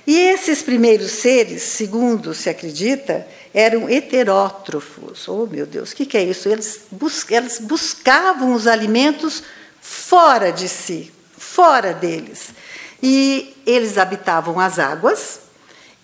E 0.06 0.18
esses 0.18 0.62
primeiros 0.62 1.12
seres, 1.12 1.62
segundo 1.62 2.34
se 2.34 2.50
acredita, 2.50 3.28
eram 3.54 3.90
heterótrofos. 3.90 5.28
Oh, 5.28 5.46
meu 5.46 5.66
Deus, 5.66 5.92
o 5.92 5.96
que, 5.96 6.06
que 6.06 6.18
é 6.18 6.24
isso? 6.24 6.50
Eles, 6.50 6.82
bus 6.92 7.30
eles 7.30 7.60
buscavam 7.60 8.54
os 8.54 8.66
alimentos 8.66 9.44
fora 9.90 10.52
de 10.52 10.70
si, 10.70 11.12
fora 11.36 11.94
deles. 11.94 12.50
E 13.02 13.58
eles 13.66 13.98
habitavam 13.98 14.60
as 14.60 14.78
águas, 14.78 15.40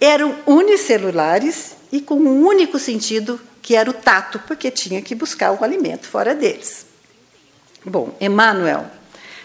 eram 0.01 0.35
unicelulares 0.47 1.75
e 1.91 2.01
com 2.01 2.15
um 2.15 2.47
único 2.47 2.79
sentido, 2.79 3.39
que 3.61 3.75
era 3.75 3.87
o 3.89 3.93
tato, 3.93 4.39
porque 4.47 4.71
tinha 4.71 5.01
que 5.03 5.13
buscar 5.13 5.51
o 5.51 5.63
alimento 5.63 6.07
fora 6.07 6.33
deles. 6.33 6.87
Bom, 7.85 8.15
Emmanuel, 8.19 8.87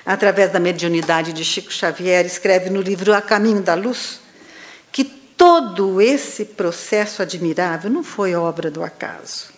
através 0.06 0.50
da 0.50 0.58
mediunidade 0.58 1.34
de 1.34 1.44
Chico 1.44 1.70
Xavier, 1.70 2.24
escreve 2.24 2.70
no 2.70 2.80
livro 2.80 3.12
A 3.12 3.20
Caminho 3.20 3.60
da 3.60 3.74
Luz 3.74 4.20
que 4.90 5.04
todo 5.04 6.00
esse 6.00 6.46
processo 6.46 7.20
admirável 7.20 7.90
não 7.90 8.02
foi 8.02 8.34
obra 8.34 8.70
do 8.70 8.82
acaso, 8.82 9.50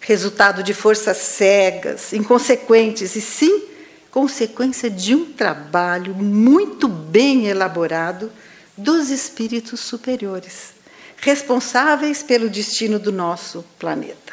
resultado 0.00 0.62
de 0.62 0.72
forças 0.72 1.18
cegas, 1.18 2.14
inconsequentes, 2.14 3.14
e 3.16 3.20
sim 3.20 3.70
consequência 4.10 4.90
de 4.90 5.14
um 5.14 5.32
trabalho 5.32 6.14
muito 6.14 6.88
bem 6.88 7.46
elaborado 7.46 8.30
dos 8.76 9.10
espíritos 9.10 9.80
superiores, 9.80 10.72
responsáveis 11.18 12.22
pelo 12.22 12.48
destino 12.48 12.98
do 12.98 13.12
nosso 13.12 13.64
planeta. 13.78 14.32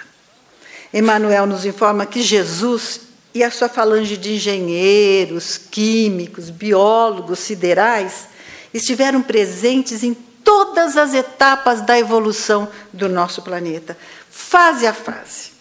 Emmanuel 0.94 1.46
nos 1.46 1.66
informa 1.66 2.06
que 2.06 2.22
Jesus 2.22 3.02
e 3.34 3.44
a 3.44 3.52
sua 3.52 3.70
falange 3.70 4.18
de 4.18 4.36
engenheiros, 4.36 5.58
químicos, 5.58 6.50
biólogos, 6.50 7.40
siderais 7.40 8.28
estiveram 8.74 9.22
presentes 9.22 10.02
em 10.02 10.14
todas 10.44 10.98
as 10.98 11.14
etapas 11.14 11.82
da 11.82 12.00
evolução 12.00 12.70
do 12.92 13.10
nosso 13.10 13.42
planeta, 13.42 13.98
fase 14.32 14.88
a 14.88 14.94
fase, 14.94 15.52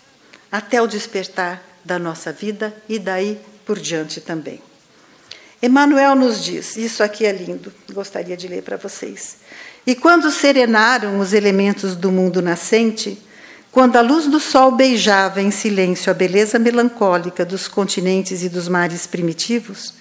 até 0.51 0.81
o 0.81 0.87
despertar 0.87 1.63
da 1.85 1.99
nossa 1.99 2.33
vida 2.33 2.75
e 2.89 2.99
daí 2.99 3.39
por 3.67 3.79
diante 3.79 4.21
também. 4.21 4.63
Emmanuel 5.61 6.15
nos 6.15 6.43
diz, 6.43 6.77
isso 6.77 7.03
aqui 7.03 7.27
é 7.27 7.33
lindo, 7.33 7.73
gostaria 7.93 8.37
de 8.37 8.47
ler 8.47 8.63
para 8.63 8.77
vocês. 8.77 9.39
E 9.87 9.95
quando 9.95 10.31
serenaram 10.31 11.19
os 11.19 11.33
elementos 11.33 11.97
do 11.97 12.13
mundo 12.13 12.41
nascente, 12.41 13.19
quando 13.73 13.97
a 13.97 14.01
luz 14.01 14.27
do 14.27 14.39
sol 14.39 14.71
beijava 14.71 15.43
em 15.43 15.51
silêncio 15.51 16.11
a 16.11 16.15
beleza 16.15 16.59
melancólica 16.59 17.45
dos 17.45 17.67
continentes 17.69 18.43
e 18.43 18.49
dos 18.49 18.69
mares 18.69 19.07
primitivos, 19.07 19.95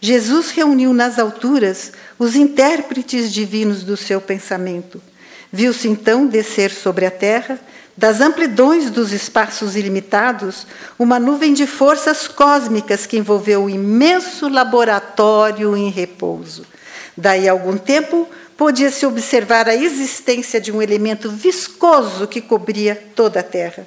Jesus 0.00 0.50
reuniu 0.50 0.92
nas 0.92 1.18
alturas 1.18 1.92
os 2.18 2.34
intérpretes 2.36 3.32
divinos 3.32 3.82
do 3.82 3.96
seu 3.96 4.20
pensamento. 4.20 5.00
Viu-se 5.52 5.88
então 5.88 6.26
descer 6.26 6.70
sobre 6.70 7.06
a 7.06 7.10
terra 7.10 7.58
das 7.96 8.20
amplidões 8.20 8.90
dos 8.90 9.12
espaços 9.12 9.76
ilimitados, 9.76 10.66
uma 10.98 11.20
nuvem 11.20 11.52
de 11.54 11.66
forças 11.66 12.26
cósmicas 12.26 13.06
que 13.06 13.16
envolveu 13.16 13.64
o 13.64 13.70
imenso 13.70 14.48
laboratório 14.48 15.76
em 15.76 15.90
repouso. 15.90 16.66
Daí 17.16 17.48
a 17.48 17.52
algum 17.52 17.76
tempo, 17.76 18.28
podia-se 18.56 19.06
observar 19.06 19.68
a 19.68 19.76
existência 19.76 20.60
de 20.60 20.72
um 20.72 20.82
elemento 20.82 21.30
viscoso 21.30 22.26
que 22.26 22.40
cobria 22.40 23.00
toda 23.14 23.40
a 23.40 23.44
Terra. 23.44 23.86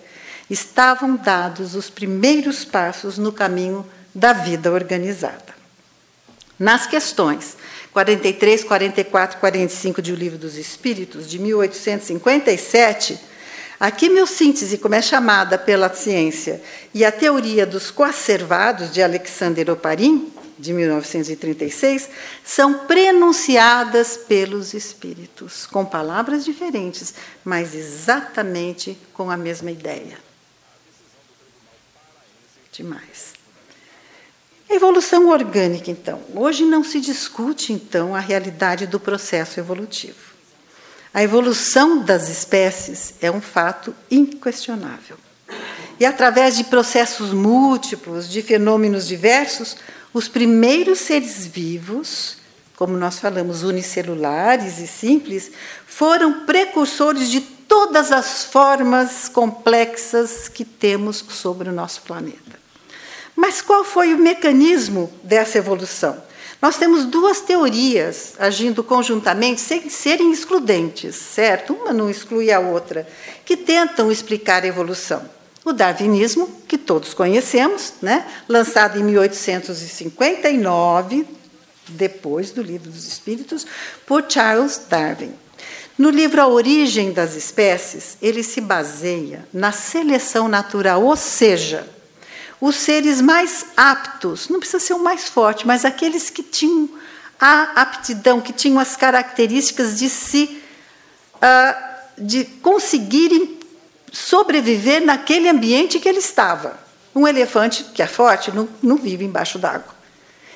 Estavam 0.50 1.18
dados 1.18 1.76
os 1.76 1.90
primeiros 1.90 2.64
passos 2.64 3.18
no 3.18 3.34
caminho 3.34 3.86
da 4.16 4.32
vida 4.32 4.72
organizada. 4.72 5.58
Nas 6.58 6.88
questões 6.88 7.58
43, 7.92 8.64
44 8.64 9.38
e 9.38 9.40
45 9.40 10.02
de 10.02 10.14
O 10.14 10.16
Livro 10.16 10.38
dos 10.38 10.56
Espíritos, 10.56 11.30
de 11.30 11.40
1857, 11.40 13.20
A 13.80 13.92
quimiossíntese, 13.92 14.80
como 14.80 14.96
é 14.96 15.02
chamada 15.02 15.58
pela 15.58 15.94
ciência, 15.94 16.62
e 16.94 17.06
a 17.06 17.12
teoria 17.12 17.66
dos 17.66 17.92
coacervados 17.92 18.92
de 18.92 19.04
Alexander 19.04 19.70
Oparin, 19.70 20.34
de 20.58 20.74
1936, 20.74 22.10
são 22.44 22.86
prenunciadas 22.88 24.18
pelos 24.18 24.74
espíritos, 24.74 25.68
com 25.68 25.86
palavras 25.86 26.44
diferentes, 26.44 27.14
mas 27.46 27.76
exatamente 27.76 28.98
com 29.14 29.30
a 29.30 29.38
mesma 29.38 29.70
ideia. 29.70 30.18
Demais. 32.72 33.34
Evolução 34.70 35.30
orgânica, 35.30 35.90
então. 35.90 36.20
Hoje 36.34 36.66
não 36.66 36.84
se 36.84 37.00
discute, 37.00 37.72
então, 37.72 38.16
a 38.16 38.20
realidade 38.20 38.86
do 38.88 39.00
processo 39.00 39.60
evolutivo. 39.60 40.27
A 41.14 41.24
evolução 41.24 42.00
das 42.00 42.30
espécies 42.30 43.14
é 43.22 43.32
um 43.32 43.42
fato 43.42 43.96
inquestionável. 44.10 45.18
E 46.00 46.06
através 46.06 46.56
de 46.56 46.64
processos 46.66 47.34
múltiplos, 47.34 48.30
de 48.30 48.42
fenômenos 48.42 49.08
diversos, 49.08 49.78
os 50.14 50.28
primeiros 50.28 51.00
seres 51.00 51.46
vivos, 51.46 52.38
como 52.76 52.96
nós 52.96 53.18
falamos, 53.18 53.64
unicelulares 53.64 54.78
e 54.80 54.88
simples, 54.88 55.52
foram 55.88 56.46
precursores 56.46 57.30
de 57.30 57.42
todas 57.42 58.12
as 58.12 58.46
formas 58.46 59.28
complexas 59.28 60.48
que 60.48 60.64
temos 60.64 61.24
sobre 61.30 61.70
o 61.70 61.74
nosso 61.74 62.02
planeta. 62.04 62.58
Mas 63.36 63.62
qual 63.62 63.84
foi 63.84 64.14
o 64.14 64.18
mecanismo 64.18 65.12
dessa 65.24 65.58
evolução? 65.58 66.27
Nós 66.62 66.78
temos 66.78 67.06
duas 67.06 67.42
teorias 67.42 68.34
agindo 68.40 68.84
conjuntamente 68.84 69.62
sem 69.62 69.90
serem 69.90 70.32
excludentes, 70.32 71.16
certo? 71.16 71.74
Uma 71.74 71.94
não 71.94 72.10
exclui 72.10 72.52
a 72.52 72.60
outra, 72.60 73.08
que 73.46 73.56
tentam 73.56 74.12
explicar 74.12 74.64
a 74.64 74.68
evolução 74.68 75.38
o 75.70 75.74
darwinismo, 75.74 76.50
que 76.66 76.78
todos 76.78 77.14
conhecemos, 77.14 77.96
né? 78.02 78.26
lançado 78.48 78.98
em 78.98 79.04
1859, 79.04 81.28
depois 81.90 82.52
do 82.52 82.62
Livro 82.62 82.90
dos 82.90 83.06
Espíritos, 83.06 83.68
por 84.06 84.24
Charles 84.30 84.82
Darwin. 84.90 85.34
No 85.98 86.10
livro 86.10 86.42
A 86.42 86.48
Origem 86.48 87.12
das 87.12 87.36
Espécies, 87.36 88.16
ele 88.22 88.44
se 88.44 88.62
baseia 88.62 89.46
na 89.52 89.74
seleção 89.74 90.48
natural, 90.48 91.04
ou 91.04 91.18
seja, 91.18 91.86
os 92.60 92.76
seres 92.76 93.22
mais 93.22 93.68
aptos, 93.76 94.50
não 94.50 94.60
precisa 94.60 94.80
ser 94.80 94.94
o 94.94 95.04
mais 95.04 95.30
forte, 95.30 95.68
mas 95.68 95.86
aqueles 95.86 96.30
que 96.30 96.42
tinham 96.42 96.90
a 97.40 97.82
aptidão, 97.82 98.42
que 98.42 98.52
tinham 98.52 98.80
as 98.80 98.96
características 98.96 99.98
de 99.98 100.10
se 100.10 100.62
uh, 101.36 101.88
de 102.18 102.46
conseguirem 102.46 103.60
sobreviver 104.12 105.06
naquele 105.06 105.48
ambiente 105.48 106.00
que 106.00 106.10
ele 106.10 106.18
estava. 106.18 106.80
Um 107.14 107.28
elefante 107.28 107.84
que 107.84 108.02
é 108.02 108.08
forte 108.08 108.52
não, 108.52 108.68
não 108.82 108.98
vive 108.98 109.24
embaixo 109.24 109.60
d'água. 109.60 109.96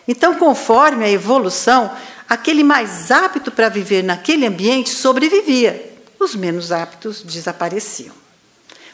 Então, 0.08 0.36
conforme 0.36 1.06
a 1.06 1.10
evolução, 1.10 1.92
aquele 2.28 2.64
mais 2.64 3.12
apto 3.12 3.52
para 3.52 3.70
viver 3.70 4.04
naquele 4.04 4.48
ambiente 4.48 4.90
sobrevivia, 4.90 5.92
os 6.20 6.36
menos 6.36 6.72
aptos 6.72 7.22
desapareciam. 7.22 8.21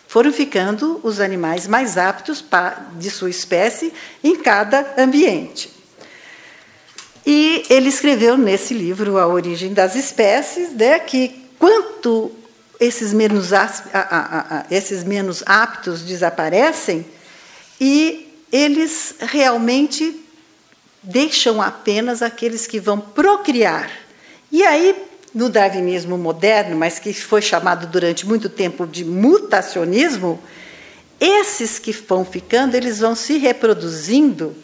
Foram 0.07 0.31
ficando 0.31 0.99
os 1.03 1.19
animais 1.19 1.67
mais 1.67 1.97
aptos 1.97 2.43
de 2.93 3.11
sua 3.11 3.29
espécie 3.29 3.93
em 4.23 4.37
cada 4.37 4.95
ambiente. 4.97 5.69
E 7.25 7.65
ele 7.69 7.89
escreveu 7.89 8.37
nesse 8.37 8.73
livro 8.73 9.17
A 9.17 9.27
Origem 9.27 9.73
das 9.73 9.95
Espécies 9.95 10.71
né, 10.71 10.97
que 10.99 11.45
quanto 11.59 12.31
esses 12.79 13.11
menos, 13.11 13.49
esses 14.71 15.03
menos 15.03 15.43
aptos 15.45 16.03
desaparecem 16.03 17.05
e 17.81 18.45
eles 18.51 19.15
realmente 19.19 20.23
deixam 21.03 21.61
apenas 21.61 22.21
aqueles 22.21 22.65
que 22.65 22.79
vão 22.79 22.99
procriar. 22.99 23.91
E 24.51 24.63
aí, 24.63 25.06
no 25.37 25.49
darwinismo 25.49 26.17
moderno, 26.17 26.75
mas 26.75 26.97
que 26.97 27.13
foi 27.13 27.43
chamado 27.43 27.85
durante 27.85 28.25
muito 28.25 28.49
tempo 28.49 28.87
de 28.87 29.05
mutacionismo, 29.05 30.41
esses 31.19 31.77
que 31.77 31.91
vão 31.91 32.25
ficando, 32.25 32.73
eles 32.73 32.99
vão 32.99 33.13
se 33.13 33.37
reproduzindo 33.37 34.55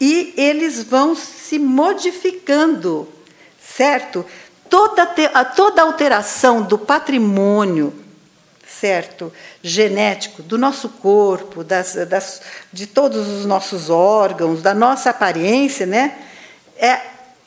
e 0.00 0.34
eles 0.36 0.82
vão 0.82 1.14
se 1.14 1.56
modificando, 1.58 3.08
certo? 3.60 4.26
toda, 4.68 5.06
toda 5.54 5.82
alteração 5.82 6.62
do 6.62 6.76
patrimônio, 6.76 7.94
certo, 8.66 9.32
genético 9.62 10.42
do 10.42 10.58
nosso 10.58 10.88
corpo, 10.88 11.62
das, 11.62 11.94
das, 12.08 12.42
de 12.72 12.88
todos 12.88 13.28
os 13.28 13.46
nossos 13.46 13.88
órgãos, 13.88 14.62
da 14.62 14.74
nossa 14.74 15.10
aparência, 15.10 15.86
né, 15.86 16.18
é, 16.76 17.00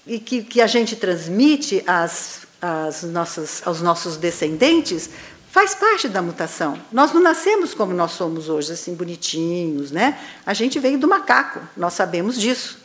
e 0.07 0.19
que, 0.19 0.41
que 0.41 0.61
a 0.61 0.67
gente 0.67 0.95
transmite 0.95 1.83
às, 1.85 2.41
às 2.61 3.03
nossas, 3.03 3.61
aos 3.65 3.81
nossos 3.81 4.17
descendentes, 4.17 5.09
faz 5.49 5.73
parte 5.75 6.07
da 6.07 6.21
mutação. 6.21 6.79
Nós 6.91 7.11
não 7.11 7.21
nascemos 7.21 7.73
como 7.73 7.93
nós 7.93 8.11
somos 8.11 8.47
hoje, 8.47 8.71
assim, 8.71 8.93
bonitinhos, 8.93 9.91
né? 9.91 10.17
A 10.45 10.53
gente 10.53 10.79
veio 10.79 10.97
do 10.97 11.07
macaco, 11.07 11.59
nós 11.75 11.93
sabemos 11.93 12.39
disso, 12.39 12.77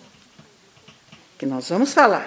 que 1.39 1.47
nós 1.47 1.69
vamos 1.69 1.93
falar. 1.93 2.27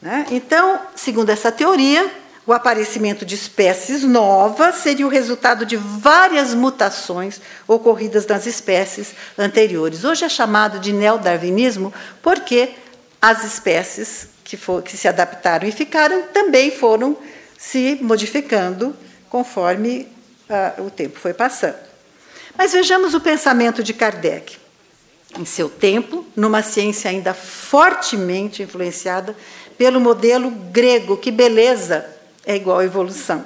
Né? 0.00 0.26
Então, 0.30 0.80
segundo 0.94 1.30
essa 1.30 1.50
teoria, 1.50 2.10
o 2.46 2.52
aparecimento 2.52 3.26
de 3.26 3.34
espécies 3.34 4.04
novas 4.04 4.76
seria 4.76 5.04
o 5.04 5.10
resultado 5.10 5.66
de 5.66 5.76
várias 5.76 6.54
mutações 6.54 7.40
ocorridas 7.66 8.24
nas 8.26 8.46
espécies 8.46 9.14
anteriores. 9.36 10.04
Hoje 10.04 10.24
é 10.24 10.28
chamado 10.28 10.78
de 10.78 10.92
neodarwinismo 10.92 11.92
porque 12.22 12.74
as 13.20 13.42
espécies 13.42 14.28
que, 14.46 14.56
for, 14.56 14.80
que 14.80 14.96
se 14.96 15.08
adaptaram 15.08 15.66
e 15.66 15.72
ficaram 15.72 16.22
também 16.32 16.70
foram 16.70 17.18
se 17.58 17.98
modificando 18.00 18.94
conforme 19.28 20.08
uh, 20.48 20.84
o 20.84 20.90
tempo 20.90 21.18
foi 21.18 21.34
passando. 21.34 21.74
Mas 22.56 22.72
vejamos 22.72 23.12
o 23.12 23.20
pensamento 23.20 23.82
de 23.82 23.92
Kardec. 23.92 24.56
Em 25.36 25.44
seu 25.44 25.68
tempo, 25.68 26.24
numa 26.36 26.62
ciência 26.62 27.10
ainda 27.10 27.34
fortemente 27.34 28.62
influenciada 28.62 29.36
pelo 29.76 30.00
modelo 30.00 30.50
grego. 30.50 31.16
Que 31.16 31.32
beleza! 31.32 32.06
É 32.46 32.54
igual 32.54 32.78
a 32.78 32.84
evolução. 32.84 33.44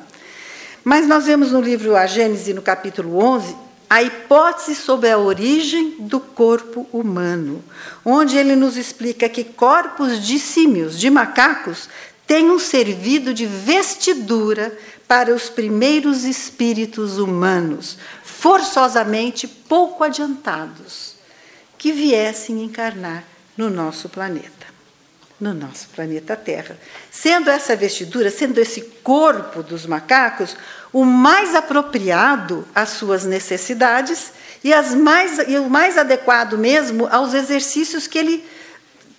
Mas 0.84 1.08
nós 1.08 1.24
vemos 1.24 1.50
no 1.50 1.62
livro 1.62 1.96
A 1.96 2.06
Gênese, 2.06 2.52
no 2.52 2.60
capítulo 2.60 3.18
11, 3.18 3.56
a 3.90 4.04
hipótese 4.04 4.76
sobre 4.76 5.10
a 5.10 5.18
origem 5.18 5.96
do 5.98 6.20
corpo 6.20 6.88
humano, 6.92 7.60
onde 8.04 8.36
ele 8.36 8.54
nos 8.54 8.76
explica 8.76 9.28
que 9.28 9.42
corpos 9.42 10.24
de 10.24 10.38
símios, 10.38 10.96
de 10.96 11.10
macacos, 11.10 11.88
tenham 12.24 12.56
servido 12.60 13.34
de 13.34 13.46
vestidura 13.46 14.78
para 15.08 15.34
os 15.34 15.48
primeiros 15.48 16.22
espíritos 16.22 17.18
humanos, 17.18 17.98
forçosamente 18.22 19.48
pouco 19.48 20.04
adiantados, 20.04 21.16
que 21.76 21.90
viessem 21.90 22.62
encarnar 22.62 23.24
no 23.56 23.68
nosso 23.68 24.08
planeta 24.08 24.70
no 25.40 25.54
nosso 25.54 25.88
planeta 25.88 26.36
Terra. 26.36 26.76
Sendo 27.10 27.48
essa 27.48 27.74
vestidura, 27.74 28.30
sendo 28.30 28.60
esse 28.60 28.82
corpo 29.02 29.62
dos 29.62 29.86
macacos 29.86 30.56
o 30.92 31.04
mais 31.04 31.54
apropriado 31.54 32.66
às 32.74 32.90
suas 32.90 33.24
necessidades 33.24 34.32
e, 34.62 34.72
as 34.72 34.94
mais, 34.94 35.38
e 35.48 35.56
o 35.56 35.70
mais 35.70 35.96
adequado 35.96 36.58
mesmo 36.58 37.06
aos 37.10 37.32
exercícios 37.32 38.06
que 38.06 38.18
ele 38.18 38.44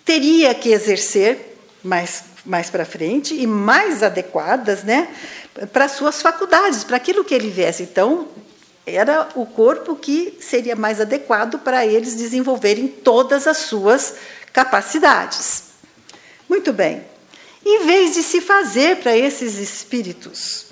teria 0.06 0.54
que 0.54 0.70
exercer 0.70 1.58
mais, 1.84 2.24
mais 2.46 2.70
para 2.70 2.86
frente 2.86 3.34
e 3.34 3.48
mais 3.48 4.04
adequadas 4.04 4.84
né, 4.84 5.08
para 5.72 5.88
suas 5.88 6.22
faculdades, 6.22 6.84
para 6.84 6.98
aquilo 6.98 7.24
que 7.24 7.34
ele 7.34 7.50
viesse. 7.50 7.84
Então, 7.84 8.28
era 8.86 9.30
o 9.36 9.46
corpo 9.46 9.96
que 9.96 10.38
seria 10.42 10.76
mais 10.76 11.00
adequado 11.00 11.60
para 11.60 11.86
eles 11.86 12.16
desenvolverem 12.16 12.88
todas 12.88 13.48
as 13.48 13.58
suas 13.58 14.16
capacidades. 14.52 15.71
Muito 16.52 16.74
bem. 16.74 17.02
Em 17.66 17.86
vez 17.86 18.14
de 18.14 18.22
se 18.22 18.42
fazer 18.42 18.98
para 18.98 19.16
esses 19.16 19.56
espíritos 19.56 20.66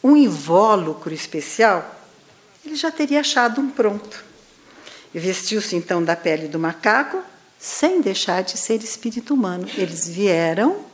um 0.00 0.16
invólucro 0.16 1.12
especial, 1.12 1.92
ele 2.64 2.76
já 2.76 2.88
teria 2.88 3.18
achado 3.18 3.60
um 3.60 3.68
pronto. 3.68 4.24
Vestiu-se 5.12 5.74
então 5.74 6.04
da 6.04 6.14
pele 6.14 6.46
do 6.46 6.56
macaco, 6.56 7.20
sem 7.58 8.00
deixar 8.00 8.44
de 8.44 8.56
ser 8.56 8.80
espírito 8.84 9.34
humano. 9.34 9.68
Eles 9.76 10.06
vieram, 10.06 10.84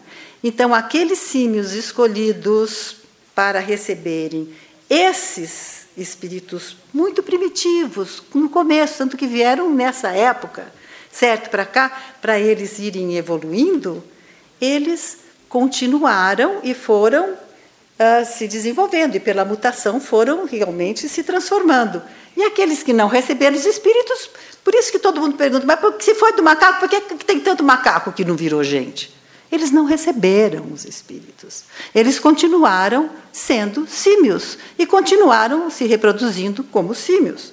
então 0.43 0.75
aqueles 0.75 1.19
símios 1.19 1.73
escolhidos 1.73 2.97
para 3.35 3.61
receberem 3.61 4.55
esses 4.89 5.87
espíritos 5.99 6.79
muito 6.95 7.23
primitivos, 7.23 8.23
no 8.35 8.49
começo, 8.49 8.97
tanto 8.97 9.19
que 9.19 9.27
vieram 9.27 9.69
nessa 9.69 10.09
época, 10.13 10.73
certo 11.19 11.51
para 11.51 11.67
cá, 11.67 11.91
para 12.23 12.39
eles 12.39 12.79
irem 12.79 13.17
evoluindo, 13.17 14.05
eles 14.61 15.19
continuaram 15.49 16.61
e 16.63 16.75
foram 16.75 17.31
uh, 17.33 18.25
se 18.25 18.47
desenvolvendo 18.47 19.17
e 19.17 19.21
pela 19.21 19.45
mutação 19.45 20.01
foram 20.01 20.45
realmente 20.45 21.09
se 21.09 21.25
transformando. 21.25 22.01
E 22.37 22.43
aqueles 22.45 22.85
que 22.85 22.93
não 22.93 23.09
receberam 23.09 23.57
os 23.57 23.67
espíritos, 23.67 24.31
por 24.63 24.73
isso 24.75 24.93
que 24.93 24.99
todo 24.99 25.21
mundo 25.21 25.37
pergunta, 25.37 25.67
mas 25.67 25.81
se 26.05 26.15
foi 26.15 26.33
do 26.35 26.43
macaco, 26.43 26.81
por 26.81 26.89
que 26.89 27.01
tem 27.25 27.41
tanto 27.41 27.65
macaco 27.65 28.13
que 28.13 28.25
não 28.25 28.37
virou 28.37 28.63
gente? 28.63 29.13
Eles 29.51 29.71
não 29.73 29.87
receberam 29.87 30.67
os 30.73 30.85
espíritos. 30.85 31.65
Eles 31.95 32.19
continuaram 32.19 33.11
sendo 33.33 33.89
símios 33.89 34.59
e 34.79 34.87
continuaram 34.87 35.71
se 35.71 35.87
reproduzindo 35.87 36.63
como 36.63 36.95
símios. 36.95 37.53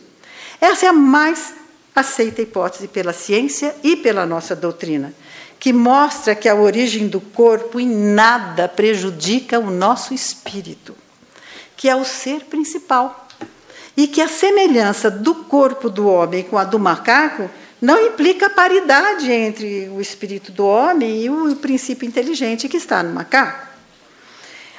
Essa 0.59 0.87
é 0.87 0.89
a 0.89 0.93
mais 0.93 1.53
aceita 1.95 2.41
hipótese 2.41 2.87
pela 2.87 3.13
ciência 3.13 3.75
e 3.81 3.95
pela 3.95 4.25
nossa 4.25 4.55
doutrina, 4.55 5.13
que 5.57 5.71
mostra 5.71 6.35
que 6.35 6.49
a 6.49 6.55
origem 6.55 7.07
do 7.07 7.21
corpo 7.21 7.79
em 7.79 7.87
nada 7.87 8.67
prejudica 8.67 9.59
o 9.59 9.71
nosso 9.71 10.13
espírito, 10.13 10.95
que 11.77 11.87
é 11.87 11.95
o 11.95 12.03
ser 12.03 12.41
principal, 12.45 13.27
e 13.95 14.07
que 14.07 14.21
a 14.21 14.27
semelhança 14.27 15.09
do 15.09 15.33
corpo 15.45 15.89
do 15.89 16.07
homem 16.07 16.43
com 16.43 16.57
a 16.57 16.65
do 16.65 16.77
macaco 16.77 17.49
não 17.81 18.07
implica 18.07 18.49
paridade 18.49 19.31
entre 19.31 19.89
o 19.89 20.01
espírito 20.01 20.51
do 20.51 20.65
homem 20.65 21.23
e 21.23 21.29
o 21.29 21.55
princípio 21.55 22.07
inteligente 22.07 22.67
que 22.67 22.77
está 22.77 23.01
no 23.01 23.13
macaco. 23.13 23.74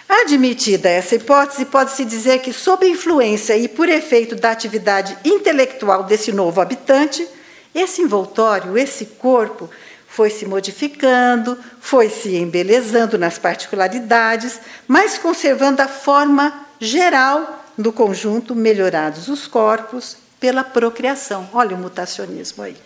Admitida 0.09 0.89
essa 0.89 1.17
hipótese, 1.17 1.65
pode-se 1.65 2.05
dizer 2.05 2.39
que, 2.39 2.53
sob 2.53 2.87
influência 2.87 3.57
e 3.57 3.67
por 3.67 3.89
efeito 3.89 4.37
da 4.37 4.53
atividade 4.53 5.17
intelectual 5.25 6.05
desse 6.05 6.33
novo 6.33 6.61
habitante, 6.61 7.27
esse 7.75 8.03
envoltório, 8.03 8.79
esse 8.79 9.05
corpo, 9.05 9.69
foi 10.07 10.31
se 10.31 10.47
modificando, 10.47 11.59
foi 11.81 12.09
se 12.09 12.37
embelezando 12.37 13.19
nas 13.19 13.39
particularidades, 13.39 14.61
mas 14.87 15.19
conservando 15.19 15.83
a 15.83 15.89
forma 15.89 16.67
geral 16.81 17.65
do 17.77 17.93
conjunto, 17.93 18.55
melhorados 18.55 19.29
os 19.29 19.47
corpos 19.47 20.17
pela 20.39 20.63
procriação. 20.63 21.49
Olha 21.53 21.77
o 21.77 21.79
mutacionismo 21.79 22.63
aí 22.63 22.86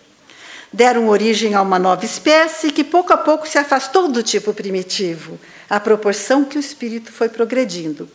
deram 0.71 1.09
origem 1.09 1.53
a 1.53 1.61
uma 1.61 1.77
nova 1.77 2.05
espécie 2.05 2.71
que 2.71 2.83
pouco 2.83 3.11
a 3.11 3.17
pouco 3.17 3.47
se 3.47 3.57
afastou 3.57 4.07
do 4.07 4.23
tipo 4.23 4.53
primitivo, 4.53 5.39
à 5.69 5.79
proporção 5.79 6.45
que 6.45 6.57
o 6.57 6.59
espírito 6.59 7.11
foi 7.11 7.27
progredindo. 7.27 8.07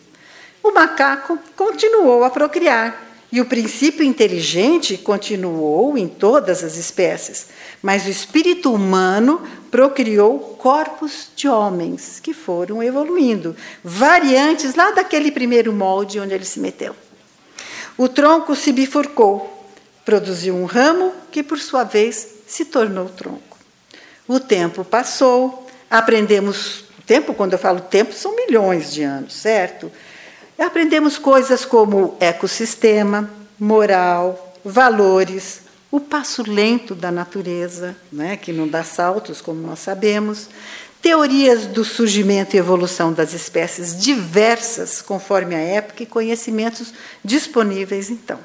O 0.62 0.73
macaco 0.73 1.38
continuou 1.55 2.25
a 2.25 2.31
procriar 2.31 3.05
e 3.31 3.40
o 3.40 3.45
princípio 3.45 4.05
inteligente 4.05 4.97
continuou 4.97 5.99
em 5.99 6.09
todas 6.09 6.64
as 6.64 6.77
espécies, 6.77 7.49
mas 7.83 8.07
o 8.07 8.11
espírito 8.11 8.73
humano 8.73 9.42
procriou 9.71 10.38
corpos 10.59 11.29
de 11.37 11.49
homens 11.49 12.21
que 12.21 12.33
foram 12.33 12.83
evoluindo, 12.83 13.55
variantes 13.85 14.75
lá 14.75 14.92
daquele 14.92 15.31
primeiro 15.31 15.73
molde 15.73 16.21
onde 16.21 16.35
ele 16.35 16.45
se 16.45 16.61
meteu. 16.61 16.95
O 17.99 18.09
tronco 18.09 18.55
se 18.55 18.73
bifurcou, 18.73 19.69
produziu 20.05 20.55
um 20.55 20.64
ramo 20.64 21.12
que, 21.31 21.42
por 21.42 21.59
sua 21.59 21.83
vez, 21.83 22.36
se 22.47 22.65
tornou 22.65 23.09
tronco. 23.09 23.59
O 24.29 24.41
tempo 24.41 24.85
passou, 24.85 25.67
aprendemos. 25.91 26.85
Tempo, 27.07 27.35
quando 27.35 27.53
eu 27.53 27.59
falo 27.59 27.81
tempo, 27.81 28.13
são 28.13 28.35
milhões 28.35 28.93
de 28.93 29.03
anos, 29.03 29.35
certo? 29.35 29.91
Aprendemos 30.59 31.19
coisas 31.19 31.65
como 31.65 32.17
ecossistema, 32.19 33.31
moral, 33.59 34.55
valores, 34.65 35.61
o 35.91 36.01
passo 36.01 36.43
lento 36.43 36.95
da 36.95 37.13
natureza, 37.13 37.97
né, 38.11 38.37
que 38.37 38.53
não 38.53 38.67
dá 38.67 38.83
saltos, 38.83 39.41
como 39.41 39.65
nós 39.65 39.79
sabemos, 39.79 40.49
teorias 41.01 41.67
do 41.67 41.85
surgimento 41.85 42.57
e 42.57 42.59
evolução 42.59 43.13
das 43.13 43.33
espécies 43.33 43.97
diversas, 43.97 45.01
conforme 45.01 45.55
a 45.55 45.61
época, 45.61 46.03
e 46.03 46.07
conhecimentos 46.07 46.93
disponíveis 47.25 48.11
então. 48.11 48.39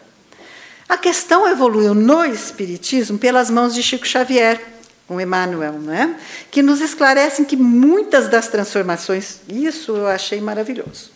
A 0.92 0.98
questão 0.98 1.48
evoluiu 1.48 1.94
no 1.94 2.26
Espiritismo 2.26 3.18
pelas 3.18 3.50
mãos 3.50 3.74
de 3.74 3.82
Chico 3.82 4.06
Xavier, 4.06 4.62
com 5.08 5.22
Emmanuel, 5.22 5.80
né? 5.80 6.20
que 6.52 6.62
nos 6.62 6.82
esclarecem 6.82 7.46
que 7.46 7.56
muitas 7.56 8.28
das 8.28 8.50
transformações, 8.50 9.40
isso 9.48 9.96
eu 9.96 10.06
achei 10.06 10.42
maravilhoso, 10.42 11.12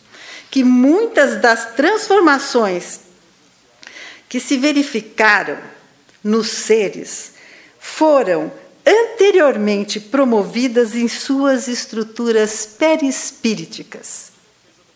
que 0.50 0.64
muitas 0.64 1.42
das 1.42 1.74
transformações 1.74 3.00
que 4.30 4.40
se 4.40 4.56
verificaram 4.56 5.58
nos 6.24 6.48
seres 6.48 7.34
foram 7.78 8.50
anteriormente 8.86 10.00
promovidas 10.00 10.94
em 10.94 11.06
suas 11.06 11.68
estruturas 11.68 12.64
perispíriticas. 12.64 14.32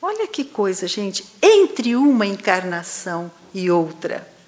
Olha 0.00 0.26
que 0.26 0.42
coisa, 0.42 0.88
gente, 0.88 1.22
entre 1.42 1.94
uma 1.94 2.24
encarnação 2.24 3.30
e 3.52 3.70
outra. 3.70 4.39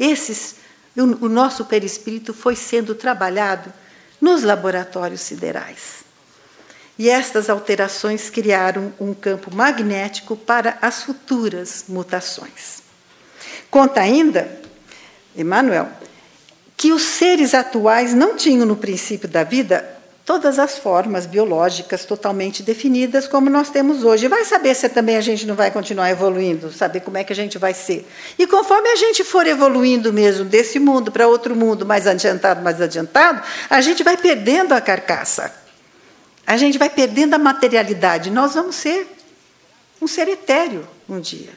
Esses, 0.00 0.56
o, 0.96 1.26
o 1.26 1.28
nosso 1.28 1.66
perispírito 1.66 2.32
foi 2.32 2.56
sendo 2.56 2.94
trabalhado 2.94 3.70
nos 4.18 4.42
laboratórios 4.42 5.20
siderais. 5.20 6.00
E 6.98 7.08
estas 7.08 7.50
alterações 7.50 8.30
criaram 8.30 8.92
um 8.98 9.12
campo 9.12 9.54
magnético 9.54 10.36
para 10.36 10.78
as 10.80 11.02
futuras 11.02 11.84
mutações. 11.88 12.82
Conta 13.70 14.00
ainda, 14.00 14.60
Emmanuel, 15.36 15.88
que 16.76 16.92
os 16.92 17.02
seres 17.02 17.52
atuais 17.52 18.14
não 18.14 18.36
tinham 18.36 18.64
no 18.64 18.76
princípio 18.76 19.28
da 19.28 19.44
vida 19.44 19.99
todas 20.30 20.60
as 20.60 20.78
formas 20.78 21.26
biológicas 21.26 22.04
totalmente 22.04 22.62
definidas 22.62 23.26
como 23.26 23.50
nós 23.50 23.68
temos 23.68 24.04
hoje. 24.04 24.28
Vai 24.28 24.44
saber 24.44 24.76
se 24.76 24.88
também 24.88 25.16
a 25.16 25.20
gente 25.20 25.44
não 25.44 25.56
vai 25.56 25.72
continuar 25.72 26.08
evoluindo, 26.08 26.72
saber 26.72 27.00
como 27.00 27.18
é 27.18 27.24
que 27.24 27.32
a 27.32 27.36
gente 27.36 27.58
vai 27.58 27.74
ser. 27.74 28.08
E 28.38 28.46
conforme 28.46 28.88
a 28.90 28.94
gente 28.94 29.24
for 29.24 29.44
evoluindo 29.44 30.12
mesmo 30.12 30.44
desse 30.44 30.78
mundo 30.78 31.10
para 31.10 31.26
outro 31.26 31.56
mundo 31.56 31.84
mais 31.84 32.06
adiantado, 32.06 32.62
mais 32.62 32.80
adiantado, 32.80 33.42
a 33.68 33.80
gente 33.80 34.04
vai 34.04 34.16
perdendo 34.16 34.72
a 34.72 34.80
carcaça. 34.80 35.52
A 36.46 36.56
gente 36.56 36.78
vai 36.78 36.88
perdendo 36.88 37.34
a 37.34 37.38
materialidade. 37.38 38.30
Nós 38.30 38.54
vamos 38.54 38.76
ser 38.76 39.12
um 40.00 40.06
ser 40.06 40.28
etéreo 40.28 40.86
um 41.08 41.18
dia. 41.18 41.50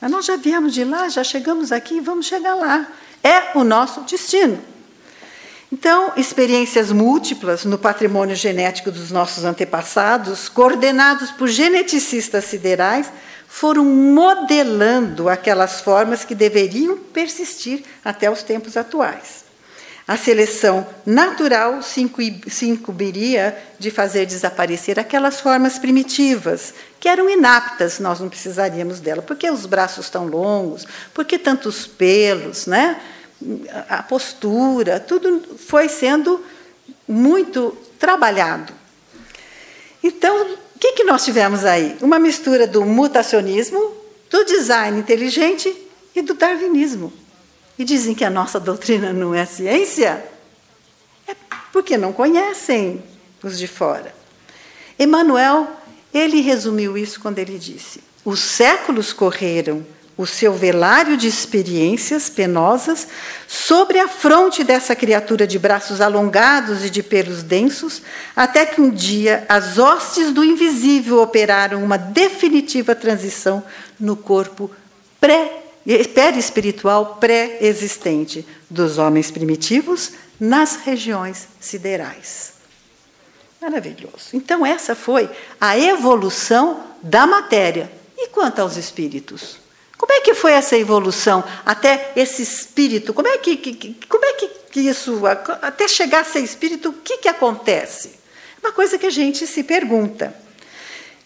Mas 0.00 0.10
nós 0.10 0.24
já 0.24 0.36
viemos 0.36 0.72
de 0.72 0.84
lá, 0.84 1.06
já 1.10 1.22
chegamos 1.22 1.70
aqui 1.70 1.96
e 1.96 2.00
vamos 2.00 2.24
chegar 2.24 2.54
lá. 2.54 2.86
É 3.22 3.58
o 3.58 3.62
nosso 3.62 4.00
destino. 4.04 4.58
Então, 5.70 6.12
experiências 6.16 6.92
múltiplas 6.92 7.64
no 7.64 7.76
patrimônio 7.76 8.36
genético 8.36 8.90
dos 8.90 9.10
nossos 9.10 9.44
antepassados, 9.44 10.48
coordenados 10.48 11.30
por 11.32 11.48
geneticistas 11.48 12.44
siderais, 12.44 13.10
foram 13.48 13.84
modelando 13.84 15.28
aquelas 15.28 15.80
formas 15.80 16.24
que 16.24 16.34
deveriam 16.34 16.96
persistir 16.96 17.82
até 18.04 18.30
os 18.30 18.42
tempos 18.42 18.76
atuais. 18.76 19.44
A 20.06 20.16
seleção 20.16 20.86
natural 21.04 21.80
se 21.82 22.68
incumbiria 22.68 23.56
de 23.76 23.90
fazer 23.90 24.24
desaparecer 24.24 25.00
aquelas 25.00 25.40
formas 25.40 25.80
primitivas, 25.80 26.72
que 27.00 27.08
eram 27.08 27.28
inaptas, 27.28 27.98
nós 27.98 28.20
não 28.20 28.28
precisaríamos 28.28 29.00
dela. 29.00 29.20
Por 29.20 29.36
que 29.36 29.50
os 29.50 29.66
braços 29.66 30.08
tão 30.08 30.26
longos? 30.26 30.86
Por 31.12 31.24
que 31.24 31.40
tantos 31.40 31.88
pelos, 31.88 32.66
né? 32.66 33.00
A 33.88 34.02
postura, 34.02 34.98
tudo 34.98 35.42
foi 35.58 35.88
sendo 35.88 36.44
muito 37.06 37.76
trabalhado. 37.98 38.72
Então, 40.02 40.54
o 40.74 40.78
que, 40.78 40.92
que 40.92 41.04
nós 41.04 41.24
tivemos 41.24 41.64
aí? 41.64 41.96
Uma 42.00 42.18
mistura 42.18 42.66
do 42.66 42.84
mutacionismo, 42.84 43.92
do 44.30 44.44
design 44.44 44.98
inteligente 44.98 45.74
e 46.14 46.22
do 46.22 46.34
darwinismo. 46.34 47.12
E 47.78 47.84
dizem 47.84 48.14
que 48.14 48.24
a 48.24 48.30
nossa 48.30 48.58
doutrina 48.58 49.12
não 49.12 49.34
é 49.34 49.44
ciência? 49.44 50.24
É 51.26 51.34
porque 51.72 51.96
não 51.96 52.12
conhecem 52.12 53.02
os 53.42 53.58
de 53.58 53.66
fora. 53.66 54.14
Emmanuel, 54.98 55.68
ele 56.12 56.40
resumiu 56.40 56.96
isso 56.96 57.20
quando 57.20 57.38
ele 57.38 57.58
disse: 57.58 58.00
os 58.24 58.40
séculos 58.40 59.12
correram 59.12 59.86
o 60.16 60.26
seu 60.26 60.54
velário 60.54 61.16
de 61.16 61.26
experiências 61.26 62.30
penosas 62.30 63.06
sobre 63.46 63.98
a 63.98 64.08
fronte 64.08 64.64
dessa 64.64 64.96
criatura 64.96 65.46
de 65.46 65.58
braços 65.58 66.00
alongados 66.00 66.84
e 66.84 66.90
de 66.90 67.02
pelos 67.02 67.42
densos, 67.42 68.00
até 68.34 68.64
que 68.64 68.80
um 68.80 68.90
dia 68.90 69.44
as 69.48 69.78
hostes 69.78 70.32
do 70.32 70.42
invisível 70.42 71.20
operaram 71.20 71.84
uma 71.84 71.98
definitiva 71.98 72.94
transição 72.94 73.62
no 74.00 74.16
corpo 74.16 74.70
pré 75.20 75.62
perispiritual 76.14 77.16
pré-existente 77.20 78.44
dos 78.68 78.98
homens 78.98 79.30
primitivos 79.30 80.12
nas 80.40 80.76
regiões 80.76 81.46
siderais. 81.60 82.54
Maravilhoso. 83.60 84.30
Então, 84.32 84.66
essa 84.66 84.96
foi 84.96 85.30
a 85.60 85.78
evolução 85.78 86.82
da 87.02 87.26
matéria. 87.26 87.90
E 88.16 88.28
quanto 88.28 88.60
aos 88.60 88.76
espíritos? 88.76 89.58
Como 89.96 90.12
é 90.12 90.20
que 90.20 90.34
foi 90.34 90.52
essa 90.52 90.76
evolução 90.76 91.42
até 91.64 92.12
esse 92.14 92.42
espírito? 92.42 93.14
Como 93.14 93.28
é 93.28 93.38
que, 93.38 93.56
que 93.56 93.96
como 94.08 94.24
é 94.24 94.32
que, 94.34 94.80
isso 94.80 95.22
até 95.62 95.88
chegar 95.88 96.20
a 96.20 96.24
ser 96.24 96.40
espírito? 96.40 96.90
O 96.90 96.92
que, 96.92 97.18
que 97.18 97.28
acontece? 97.28 98.18
Uma 98.62 98.72
coisa 98.72 98.98
que 98.98 99.06
a 99.06 99.10
gente 99.10 99.46
se 99.46 99.62
pergunta. 99.62 100.34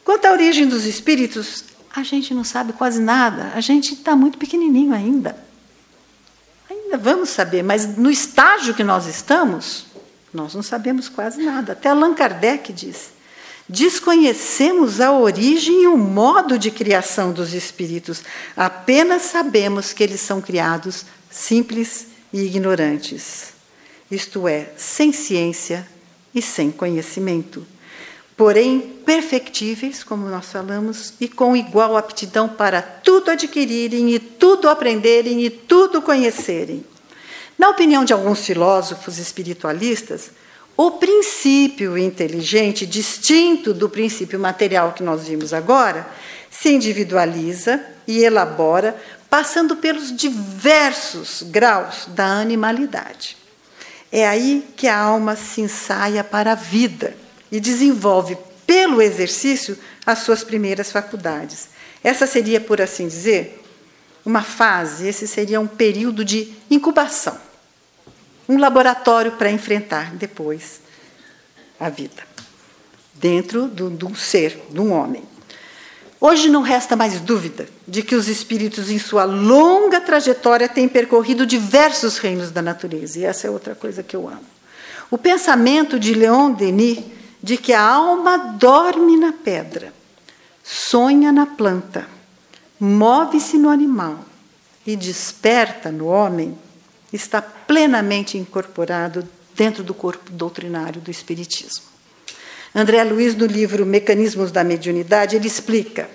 Quanto 0.04 0.26
à 0.26 0.32
origem 0.32 0.68
dos 0.68 0.84
espíritos, 0.84 1.64
a 1.94 2.02
gente 2.02 2.32
não 2.32 2.44
sabe 2.44 2.72
quase 2.72 3.00
nada, 3.00 3.52
a 3.54 3.60
gente 3.60 3.94
está 3.94 4.14
muito 4.14 4.38
pequenininho 4.38 4.94
ainda. 4.94 5.36
Ainda 6.68 6.96
vamos 6.96 7.30
saber, 7.30 7.62
mas 7.62 7.96
no 7.96 8.10
estágio 8.10 8.74
que 8.74 8.84
nós 8.84 9.06
estamos, 9.06 9.86
nós 10.32 10.54
não 10.54 10.62
sabemos 10.62 11.08
quase 11.08 11.42
nada. 11.42 11.72
Até 11.72 11.88
Allan 11.88 12.14
Kardec 12.14 12.72
diz: 12.72 13.10
desconhecemos 13.70 15.00
a 15.00 15.12
origem 15.12 15.84
e 15.84 15.86
o 15.86 15.96
modo 15.96 16.58
de 16.58 16.72
criação 16.72 17.32
dos 17.32 17.54
espíritos, 17.54 18.22
apenas 18.56 19.22
sabemos 19.22 19.92
que 19.92 20.02
eles 20.02 20.20
são 20.20 20.40
criados 20.40 21.04
simples 21.30 22.08
e 22.32 22.40
ignorantes, 22.40 23.52
isto 24.10 24.48
é, 24.48 24.70
sem 24.76 25.12
ciência 25.12 25.86
e 26.34 26.42
sem 26.42 26.72
conhecimento. 26.72 27.64
Porém 28.36 28.80
perfectíveis, 29.06 30.02
como 30.02 30.28
nós 30.28 30.46
falamos, 30.46 31.14
e 31.20 31.28
com 31.28 31.54
igual 31.54 31.96
aptidão 31.96 32.48
para 32.48 32.82
tudo 32.82 33.30
adquirirem 33.30 34.10
e 34.12 34.18
tudo 34.18 34.68
aprenderem 34.68 35.44
e 35.44 35.50
tudo 35.50 36.02
conhecerem. 36.02 36.84
Na 37.56 37.68
opinião 37.68 38.04
de 38.04 38.12
alguns 38.12 38.44
filósofos 38.44 39.18
espiritualistas, 39.18 40.30
o 40.76 40.92
princípio 40.92 41.98
inteligente, 41.98 42.86
distinto 42.86 43.74
do 43.74 43.88
princípio 43.88 44.38
material 44.38 44.92
que 44.92 45.02
nós 45.02 45.26
vimos 45.26 45.52
agora, 45.52 46.08
se 46.50 46.70
individualiza 46.70 47.80
e 48.06 48.24
elabora, 48.24 48.96
passando 49.28 49.76
pelos 49.76 50.14
diversos 50.14 51.42
graus 51.42 52.06
da 52.08 52.26
animalidade. 52.26 53.36
É 54.10 54.26
aí 54.26 54.66
que 54.76 54.88
a 54.88 54.98
alma 54.98 55.36
se 55.36 55.60
ensaia 55.60 56.24
para 56.24 56.52
a 56.52 56.56
vida 56.56 57.16
e 57.52 57.60
desenvolve, 57.60 58.36
pelo 58.66 59.00
exercício, 59.00 59.78
as 60.04 60.20
suas 60.20 60.42
primeiras 60.42 60.90
faculdades. 60.90 61.68
Essa 62.02 62.26
seria, 62.26 62.60
por 62.60 62.80
assim 62.80 63.06
dizer, 63.06 63.62
uma 64.24 64.42
fase, 64.42 65.06
esse 65.06 65.26
seria 65.26 65.60
um 65.60 65.66
período 65.66 66.24
de 66.24 66.52
incubação, 66.70 67.38
um 68.50 68.58
laboratório 68.58 69.30
para 69.32 69.48
enfrentar 69.48 70.12
depois 70.16 70.80
a 71.78 71.88
vida, 71.88 72.20
dentro 73.14 73.68
de 73.68 74.04
um 74.04 74.12
ser, 74.16 74.60
de 74.68 74.80
um 74.80 74.92
homem. 74.92 75.22
Hoje 76.20 76.50
não 76.50 76.60
resta 76.60 76.96
mais 76.96 77.20
dúvida 77.20 77.68
de 77.86 78.02
que 78.02 78.16
os 78.16 78.26
espíritos, 78.26 78.90
em 78.90 78.98
sua 78.98 79.22
longa 79.22 80.00
trajetória, 80.00 80.68
têm 80.68 80.88
percorrido 80.88 81.46
diversos 81.46 82.18
reinos 82.18 82.50
da 82.50 82.60
natureza, 82.60 83.20
e 83.20 83.24
essa 83.24 83.46
é 83.46 83.50
outra 83.50 83.76
coisa 83.76 84.02
que 84.02 84.16
eu 84.16 84.28
amo. 84.28 84.44
O 85.12 85.16
pensamento 85.16 85.96
de 85.96 86.12
Leon 86.12 86.50
Denis 86.50 87.04
de 87.40 87.56
que 87.56 87.72
a 87.72 87.80
alma 87.80 88.36
dorme 88.36 89.16
na 89.16 89.32
pedra, 89.32 89.94
sonha 90.64 91.30
na 91.30 91.46
planta, 91.46 92.04
move-se 92.80 93.56
no 93.56 93.68
animal 93.68 94.18
e 94.84 94.96
desperta 94.96 95.92
no 95.92 96.08
homem, 96.08 96.58
está 97.12 97.42
plenamente 97.42 98.38
incorporado 98.38 99.26
dentro 99.54 99.82
do 99.82 99.92
corpo 99.92 100.30
doutrinário 100.30 101.00
do 101.00 101.10
Espiritismo. 101.10 101.84
André 102.74 103.02
Luiz, 103.02 103.34
no 103.34 103.46
livro 103.46 103.84
Mecanismos 103.84 104.52
da 104.52 104.62
Mediunidade, 104.62 105.36
ele 105.36 105.48
explica 105.48 106.08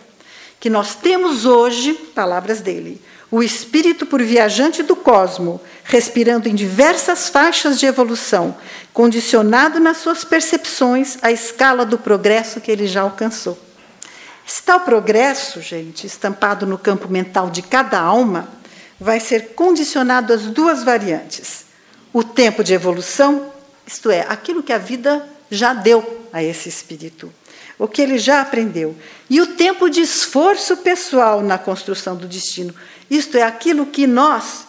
que 0.59 0.69
nós 0.69 0.95
temos 0.95 1.45
hoje, 1.45 1.93
palavras 1.93 2.61
dele, 2.61 3.01
o 3.29 3.43
espírito 3.43 4.05
por 4.05 4.21
viajante 4.21 4.81
do 4.81 4.95
cosmo, 4.95 5.59
respirando 5.83 6.47
em 6.47 6.55
diversas 6.55 7.27
faixas 7.27 7.77
de 7.77 7.85
evolução, 7.85 8.55
condicionado 8.93 9.79
nas 9.79 9.97
suas 9.97 10.23
percepções 10.23 11.17
à 11.21 11.31
escala 11.31 11.85
do 11.85 11.97
progresso 11.97 12.61
que 12.61 12.71
ele 12.71 12.87
já 12.87 13.01
alcançou. 13.01 13.59
Esse 14.47 14.63
tal 14.63 14.79
progresso, 14.81 15.59
gente, 15.59 16.07
estampado 16.07 16.65
no 16.65 16.77
campo 16.77 17.09
mental 17.09 17.49
de 17.49 17.61
cada 17.61 17.99
alma, 17.99 18.47
vai 18.99 19.19
ser 19.19 19.53
condicionado 19.53 20.33
às 20.33 20.43
duas 20.43 20.83
variantes: 20.83 21.65
o 22.13 22.23
tempo 22.23 22.63
de 22.63 22.73
evolução, 22.73 23.51
isto 23.85 24.09
é, 24.09 24.21
aquilo 24.21 24.63
que 24.63 24.73
a 24.73 24.77
vida 24.77 25.27
já 25.49 25.73
deu 25.73 26.27
a 26.31 26.43
esse 26.43 26.69
espírito, 26.69 27.31
o 27.77 27.87
que 27.87 28.01
ele 28.01 28.17
já 28.17 28.41
aprendeu, 28.41 28.95
e 29.29 29.41
o 29.41 29.55
tempo 29.55 29.89
de 29.89 30.01
esforço 30.01 30.77
pessoal 30.77 31.41
na 31.41 31.57
construção 31.57 32.15
do 32.15 32.27
destino, 32.27 32.73
isto 33.09 33.37
é, 33.37 33.43
aquilo 33.43 33.85
que 33.85 34.07
nós, 34.07 34.67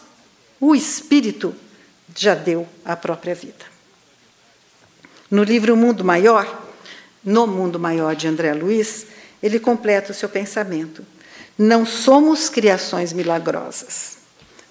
o 0.59 0.75
espírito, 0.75 1.55
já 2.15 2.33
deu 2.33 2.67
à 2.83 2.95
própria 2.95 3.35
vida. 3.35 3.65
No 5.29 5.43
livro 5.43 5.75
Mundo 5.75 6.03
Maior, 6.03 6.65
no 7.23 7.45
Mundo 7.45 7.79
Maior 7.79 8.15
de 8.15 8.27
André 8.27 8.53
Luiz, 8.53 9.05
ele 9.43 9.59
completa 9.59 10.11
o 10.11 10.15
seu 10.15 10.29
pensamento. 10.29 11.05
Não 11.57 11.85
somos 11.85 12.49
criações 12.49 13.11
milagrosas, 13.11 14.16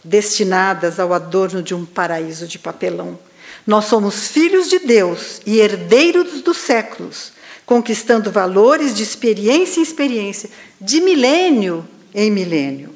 destinadas 0.06 0.98
ao 0.98 1.12
adorno 1.12 1.62
de 1.62 1.74
um 1.74 1.84
paraíso 1.84 2.46
de 2.46 2.58
papelão. 2.58 3.18
Nós 3.66 3.86
somos 3.86 4.28
filhos 4.28 4.68
de 4.68 4.78
Deus 4.78 5.40
e 5.44 5.58
herdeiros 5.58 6.40
dos 6.40 6.56
séculos, 6.58 7.32
conquistando 7.64 8.30
valores 8.30 8.94
de 8.94 9.02
experiência 9.02 9.80
em 9.80 9.82
experiência, 9.82 10.48
de 10.80 11.00
milênio 11.00 11.86
em 12.14 12.30
milênio. 12.30 12.94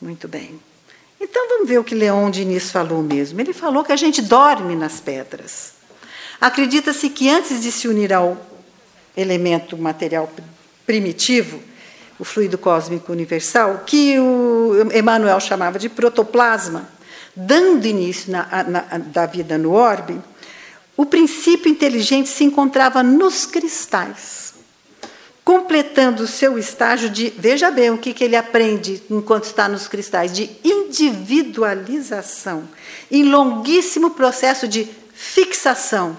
Muito 0.00 0.28
bem. 0.28 0.60
Então 1.20 1.48
vamos 1.48 1.68
ver 1.68 1.78
o 1.78 1.84
que 1.84 1.94
Leon 1.94 2.30
Diniz 2.30 2.70
falou 2.70 3.02
mesmo. 3.02 3.40
Ele 3.40 3.54
falou 3.54 3.82
que 3.82 3.92
a 3.92 3.96
gente 3.96 4.20
dorme 4.20 4.76
nas 4.76 5.00
pedras. 5.00 5.72
Acredita-se 6.40 7.08
que 7.08 7.30
antes 7.30 7.62
de 7.62 7.72
se 7.72 7.88
unir 7.88 8.12
ao 8.12 8.36
elemento 9.16 9.78
material 9.78 10.30
primitivo, 10.84 11.62
o 12.18 12.24
fluido 12.24 12.58
cósmico 12.58 13.12
universal, 13.12 13.84
que 13.86 14.18
o 14.18 14.88
Emmanuel 14.94 15.38
chamava 15.40 15.78
de 15.78 15.88
protoplasma, 15.88 16.88
dando 17.34 17.86
início 17.86 18.30
na, 18.30 18.64
na, 18.64 18.80
da 18.98 19.24
vida 19.26 19.56
no 19.58 19.72
orbe, 19.72 20.20
o 20.96 21.04
princípio 21.04 21.68
inteligente 21.70 22.28
se 22.28 22.44
encontrava 22.44 23.02
nos 23.02 23.44
cristais, 23.46 24.54
completando 25.44 26.22
o 26.22 26.28
seu 26.28 26.56
estágio 26.58 27.10
de, 27.10 27.30
veja 27.36 27.70
bem 27.70 27.90
o 27.90 27.98
que, 27.98 28.14
que 28.14 28.24
ele 28.24 28.36
aprende 28.36 29.02
enquanto 29.10 29.44
está 29.44 29.68
nos 29.68 29.86
cristais, 29.88 30.32
de 30.32 30.50
individualização, 30.62 32.68
em 33.10 33.24
longuíssimo 33.24 34.12
processo 34.12 34.68
de 34.68 34.88
fixação 35.12 36.16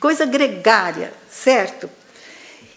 coisa 0.00 0.24
gregária, 0.24 1.12
certo? 1.30 1.88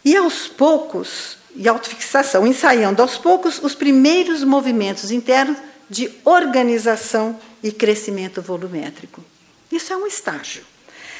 E 0.03 0.15
aos 0.15 0.47
poucos, 0.47 1.37
e 1.55 1.67
autofixação, 1.67 2.47
ensaiando 2.47 3.01
aos 3.01 3.17
poucos 3.17 3.59
os 3.61 3.75
primeiros 3.75 4.43
movimentos 4.43 5.11
internos 5.11 5.57
de 5.89 6.11
organização 6.23 7.39
e 7.63 7.71
crescimento 7.71 8.41
volumétrico. 8.41 9.23
Isso 9.71 9.91
é 9.91 9.97
um 9.97 10.05
estágio. 10.07 10.63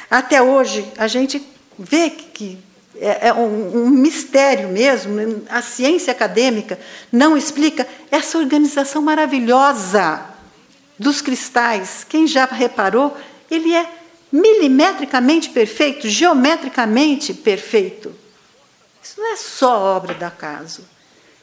Até 0.09 0.41
hoje, 0.41 0.85
a 0.97 1.07
gente 1.07 1.45
vê 1.77 2.09
que 2.09 2.57
é, 2.99 3.31
um, 3.33 3.85
um 3.85 3.89
mistério 3.89 4.69
mesmo, 4.69 5.43
a 5.49 5.61
ciência 5.61 6.11
acadêmica 6.11 6.79
não 7.11 7.37
explica 7.37 7.87
essa 8.11 8.37
organização 8.37 9.01
maravilhosa 9.01 10.25
dos 10.97 11.21
cristais. 11.21 12.05
Quem 12.07 12.27
já 12.27 12.45
reparou, 12.45 13.15
ele 13.49 13.73
é 13.73 13.89
milimetricamente 14.31 15.49
perfeito, 15.49 16.09
geometricamente 16.09 17.33
perfeito. 17.33 18.13
Isso 19.01 19.19
não 19.19 19.33
é 19.33 19.35
só 19.35 19.79
obra 19.79 20.13
do 20.13 20.23
acaso. 20.23 20.85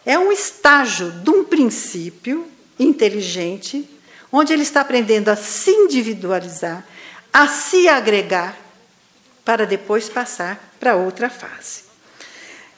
É 0.05 0.19
um 0.19 0.31
estágio 0.31 1.11
de 1.11 1.31
um 1.31 1.45
princípio 1.45 2.47
inteligente, 2.79 3.88
onde 4.31 4.53
ele 4.53 4.62
está 4.62 4.83
aprendendo 4.83 5.29
a 5.29 5.37
se 5.37 5.71
individualizar, 5.71 6.87
a 7.33 7.49
se 7.49 7.88
agregar, 7.88 8.57
para 9.45 9.64
depois 9.64 10.09
passar 10.09 10.75
para 10.79 10.97
outra 10.97 11.31
fase. 11.31 11.85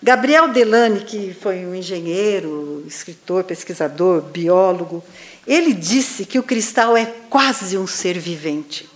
Gabriel 0.03 0.49
Delane, 0.49 1.01
que 1.01 1.35
foi 1.35 1.67
um 1.67 1.75
engenheiro, 1.75 2.85
escritor, 2.87 3.43
pesquisador, 3.43 4.23
biólogo, 4.23 5.03
ele 5.47 5.73
disse 5.73 6.25
que 6.25 6.39
o 6.39 6.43
cristal 6.43 6.97
é 6.97 7.07
quase 7.29 7.77
um 7.77 7.87
ser 7.87 8.19
vivente. 8.19 8.89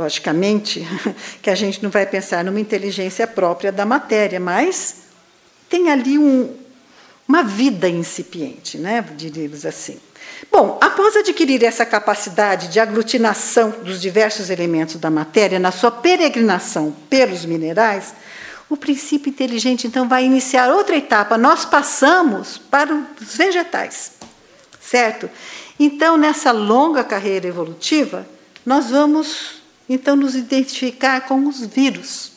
Logicamente 0.00 0.82
que 1.42 1.50
a 1.50 1.54
gente 1.54 1.82
não 1.82 1.90
vai 1.90 2.06
pensar 2.06 2.42
numa 2.42 2.58
inteligência 2.58 3.26
própria 3.26 3.70
da 3.70 3.84
matéria, 3.84 4.40
mas 4.40 5.02
tem 5.68 5.90
ali 5.90 6.18
um, 6.18 6.56
uma 7.28 7.42
vida 7.42 7.86
incipiente, 7.86 8.78
né? 8.78 9.04
diríamos 9.14 9.66
assim. 9.66 10.00
Bom, 10.50 10.78
após 10.80 11.16
adquirir 11.16 11.62
essa 11.62 11.84
capacidade 11.84 12.68
de 12.68 12.80
aglutinação 12.80 13.74
dos 13.84 14.00
diversos 14.00 14.48
elementos 14.48 14.96
da 14.96 15.10
matéria 15.10 15.58
na 15.58 15.70
sua 15.70 15.90
peregrinação 15.90 16.96
pelos 17.10 17.44
minerais, 17.44 18.14
o 18.70 18.78
princípio 18.78 19.28
inteligente 19.28 19.86
então 19.86 20.08
vai 20.08 20.24
iniciar 20.24 20.72
outra 20.72 20.96
etapa. 20.96 21.36
Nós 21.36 21.66
passamos 21.66 22.56
para 22.56 23.06
os 23.20 23.36
vegetais, 23.36 24.12
certo? 24.80 25.28
Então, 25.78 26.16
nessa 26.16 26.52
longa 26.52 27.04
carreira 27.04 27.46
evolutiva, 27.46 28.26
nós 28.64 28.88
vamos 28.88 29.59
então 29.92 30.14
nos 30.14 30.36
identificar 30.36 31.22
com 31.22 31.48
os 31.48 31.66
vírus. 31.66 32.30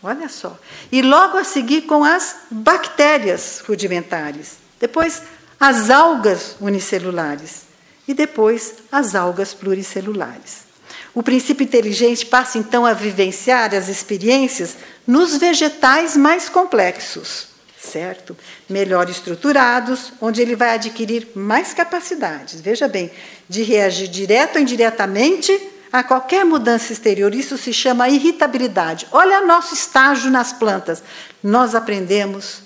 Olha 0.00 0.28
só. 0.28 0.56
E 0.92 1.02
logo 1.02 1.36
a 1.36 1.42
seguir 1.42 1.82
com 1.82 2.04
as 2.04 2.36
bactérias 2.48 3.60
rudimentares. 3.66 4.58
Depois 4.78 5.22
as 5.58 5.90
algas 5.90 6.54
unicelulares. 6.60 7.62
E 8.06 8.14
depois 8.14 8.74
as 8.92 9.16
algas 9.16 9.52
pluricelulares. 9.52 10.64
O 11.12 11.24
princípio 11.24 11.64
inteligente 11.64 12.24
passa 12.24 12.56
então 12.56 12.86
a 12.86 12.92
vivenciar 12.92 13.74
as 13.74 13.88
experiências 13.88 14.76
nos 15.04 15.36
vegetais 15.36 16.16
mais 16.16 16.48
complexos, 16.48 17.48
certo? 17.76 18.36
Melhor 18.68 19.10
estruturados, 19.10 20.12
onde 20.20 20.40
ele 20.40 20.54
vai 20.54 20.74
adquirir 20.74 21.28
mais 21.34 21.74
capacidades, 21.74 22.60
veja 22.60 22.86
bem, 22.86 23.10
de 23.48 23.62
reagir 23.62 24.08
direto 24.08 24.56
ou 24.56 24.62
indiretamente 24.62 25.58
a 25.92 26.02
qualquer 26.02 26.44
mudança 26.44 26.92
exterior. 26.92 27.34
Isso 27.34 27.56
se 27.56 27.72
chama 27.72 28.08
irritabilidade. 28.08 29.06
Olha 29.12 29.44
nosso 29.44 29.74
estágio 29.74 30.30
nas 30.30 30.52
plantas. 30.52 31.02
Nós 31.42 31.74
aprendemos 31.74 32.62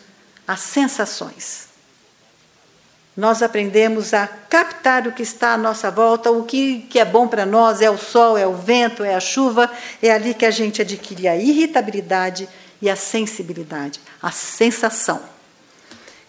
as 0.46 0.60
sensações. 0.60 1.68
Nós 3.16 3.42
aprendemos 3.42 4.14
a 4.14 4.26
captar 4.26 5.06
o 5.06 5.12
que 5.12 5.22
está 5.22 5.52
à 5.52 5.58
nossa 5.58 5.90
volta, 5.90 6.30
o 6.30 6.44
que, 6.44 6.80
que 6.88 6.98
é 6.98 7.04
bom 7.04 7.28
para 7.28 7.44
nós 7.44 7.82
é 7.82 7.90
o 7.90 7.98
sol, 7.98 8.38
é 8.38 8.46
o 8.46 8.54
vento, 8.54 9.04
é 9.04 9.14
a 9.14 9.20
chuva. 9.20 9.70
É 10.02 10.10
ali 10.10 10.32
que 10.32 10.46
a 10.46 10.50
gente 10.50 10.80
adquire 10.80 11.28
a 11.28 11.36
irritabilidade 11.36 12.48
e 12.80 12.88
a 12.88 12.96
sensibilidade, 12.96 14.00
a 14.22 14.30
sensação. 14.30 15.20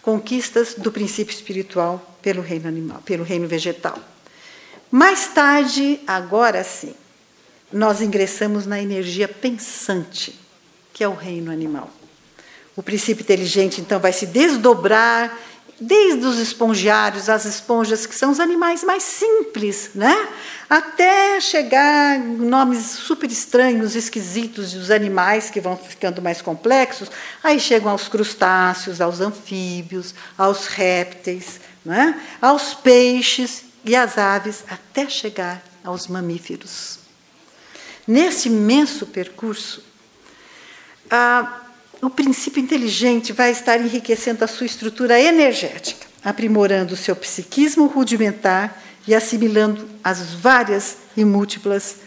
Conquistas 0.01 0.73
do 0.73 0.91
princípio 0.91 1.33
espiritual 1.33 2.17
pelo 2.21 2.41
reino 2.41 2.67
animal, 2.67 3.01
pelo 3.05 3.23
reino 3.23 3.47
vegetal. 3.47 3.97
Mais 4.91 5.27
tarde, 5.27 6.01
agora 6.05 6.65
sim, 6.65 6.93
nós 7.71 8.01
ingressamos 8.01 8.65
na 8.65 8.81
energia 8.81 9.25
pensante, 9.25 10.37
que 10.91 11.01
é 11.01 11.07
o 11.07 11.13
reino 11.13 11.49
animal. 11.49 11.89
O 12.75 12.83
princípio 12.83 13.23
inteligente, 13.23 13.79
então, 13.79 14.01
vai 14.01 14.11
se 14.11 14.25
desdobrar 14.25 15.37
desde 15.79 16.25
os 16.25 16.37
espongiários, 16.37 17.29
as 17.29 17.45
esponjas, 17.45 18.05
que 18.05 18.13
são 18.13 18.31
os 18.31 18.39
animais 18.39 18.83
mais 18.83 19.01
simples, 19.01 19.91
né? 19.95 20.27
até 20.69 21.39
chegar 21.39 22.19
nomes 22.19 22.85
super 22.85 23.31
estranhos, 23.31 23.95
esquisitos 23.95 24.73
dos 24.73 24.91
animais 24.91 25.49
que 25.49 25.61
vão 25.61 25.75
ficando 25.77 26.21
mais 26.21 26.41
complexos. 26.41 27.09
Aí 27.41 27.59
chegam 27.59 27.89
aos 27.91 28.07
crustáceos, 28.09 28.99
aos 28.99 29.21
anfíbios, 29.21 30.13
aos 30.37 30.67
répteis, 30.67 31.61
né? 31.83 32.21
aos 32.41 32.73
peixes 32.73 33.70
e 33.83 33.95
às 33.95 34.17
aves, 34.17 34.63
até 34.69 35.09
chegar 35.09 35.63
aos 35.83 36.07
mamíferos. 36.07 36.99
Nesse 38.07 38.49
imenso 38.49 39.05
percurso, 39.05 39.83
a 41.09 41.61
o 42.01 42.09
princípio 42.09 42.61
inteligente 42.61 43.31
vai 43.31 43.51
estar 43.51 43.79
enriquecendo 43.79 44.43
a 44.43 44.47
sua 44.47 44.65
estrutura 44.65 45.19
energética, 45.21 46.07
aprimorando 46.23 46.95
o 46.95 46.97
seu 46.97 47.15
psiquismo 47.15 47.85
rudimentar 47.85 48.81
e 49.07 49.13
assimilando 49.13 49.87
as 50.03 50.33
várias 50.33 50.97
e 51.15 51.23
múltiplas 51.23 51.97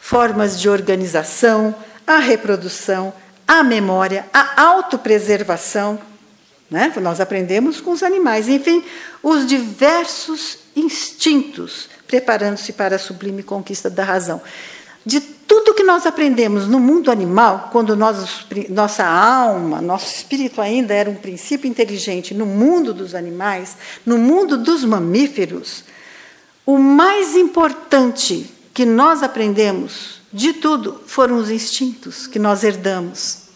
formas 0.00 0.58
de 0.58 0.70
organização, 0.70 1.74
a 2.06 2.16
reprodução, 2.16 3.12
a 3.46 3.62
memória, 3.62 4.24
a 4.32 4.62
autopreservação. 4.62 6.00
Né? 6.70 6.90
Nós 7.02 7.20
aprendemos 7.20 7.78
com 7.78 7.90
os 7.90 8.02
animais, 8.02 8.48
enfim, 8.48 8.82
os 9.22 9.46
diversos 9.46 10.59
instintos, 10.74 11.88
preparando-se 12.06 12.72
para 12.72 12.96
a 12.96 12.98
sublime 12.98 13.42
conquista 13.42 13.88
da 13.90 14.04
razão. 14.04 14.40
De 15.04 15.20
tudo 15.20 15.74
que 15.74 15.82
nós 15.82 16.06
aprendemos 16.06 16.68
no 16.68 16.78
mundo 16.78 17.10
animal, 17.10 17.70
quando 17.72 17.96
nós, 17.96 18.46
nossa 18.68 19.04
alma, 19.04 19.80
nosso 19.80 20.14
espírito 20.14 20.60
ainda 20.60 20.94
era 20.94 21.10
um 21.10 21.16
princípio 21.16 21.68
inteligente 21.68 22.34
no 22.34 22.46
mundo 22.46 22.94
dos 22.94 23.14
animais, 23.14 23.76
no 24.06 24.16
mundo 24.16 24.56
dos 24.56 24.84
mamíferos, 24.84 25.84
o 26.64 26.78
mais 26.78 27.34
importante 27.34 28.48
que 28.72 28.84
nós 28.84 29.22
aprendemos 29.22 30.20
de 30.32 30.52
tudo 30.52 31.00
foram 31.06 31.36
os 31.36 31.50
instintos 31.50 32.26
que 32.26 32.38
nós 32.38 32.62
herdamos. 32.62 33.49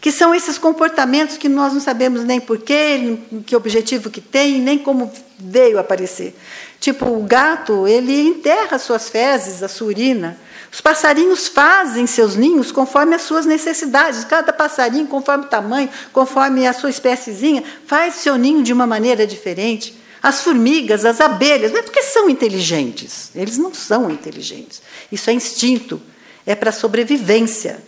Que 0.00 0.12
são 0.12 0.34
esses 0.34 0.58
comportamentos 0.58 1.36
que 1.36 1.48
nós 1.48 1.72
não 1.72 1.80
sabemos 1.80 2.24
nem 2.24 2.40
porquê, 2.40 3.18
que 3.46 3.56
objetivo 3.56 4.10
que 4.10 4.20
tem, 4.20 4.60
nem 4.60 4.78
como 4.78 5.10
veio 5.38 5.78
aparecer. 5.78 6.36
Tipo, 6.78 7.06
o 7.06 7.22
gato, 7.22 7.86
ele 7.88 8.28
enterra 8.28 8.78
suas 8.78 9.08
fezes, 9.08 9.62
a 9.62 9.68
sua 9.68 9.88
urina, 9.88 10.38
os 10.76 10.80
passarinhos 10.82 11.48
fazem 11.48 12.06
seus 12.06 12.36
ninhos 12.36 12.70
conforme 12.70 13.14
as 13.14 13.22
suas 13.22 13.46
necessidades. 13.46 14.24
Cada 14.24 14.52
passarinho, 14.52 15.06
conforme 15.06 15.46
o 15.46 15.48
tamanho, 15.48 15.88
conforme 16.12 16.66
a 16.66 16.72
sua 16.74 16.90
espéciezinha, 16.90 17.64
faz 17.86 18.16
seu 18.16 18.36
ninho 18.36 18.62
de 18.62 18.74
uma 18.74 18.86
maneira 18.86 19.26
diferente. 19.26 19.96
As 20.22 20.42
formigas, 20.42 21.06
as 21.06 21.18
abelhas, 21.18 21.72
não 21.72 21.78
é 21.78 21.82
porque 21.82 22.02
são 22.02 22.28
inteligentes. 22.28 23.30
Eles 23.34 23.56
não 23.56 23.72
são 23.72 24.10
inteligentes. 24.10 24.82
Isso 25.10 25.30
é 25.30 25.32
instinto, 25.32 25.98
é 26.44 26.54
para 26.54 26.68
a 26.68 26.74
sobrevivência 26.74 27.82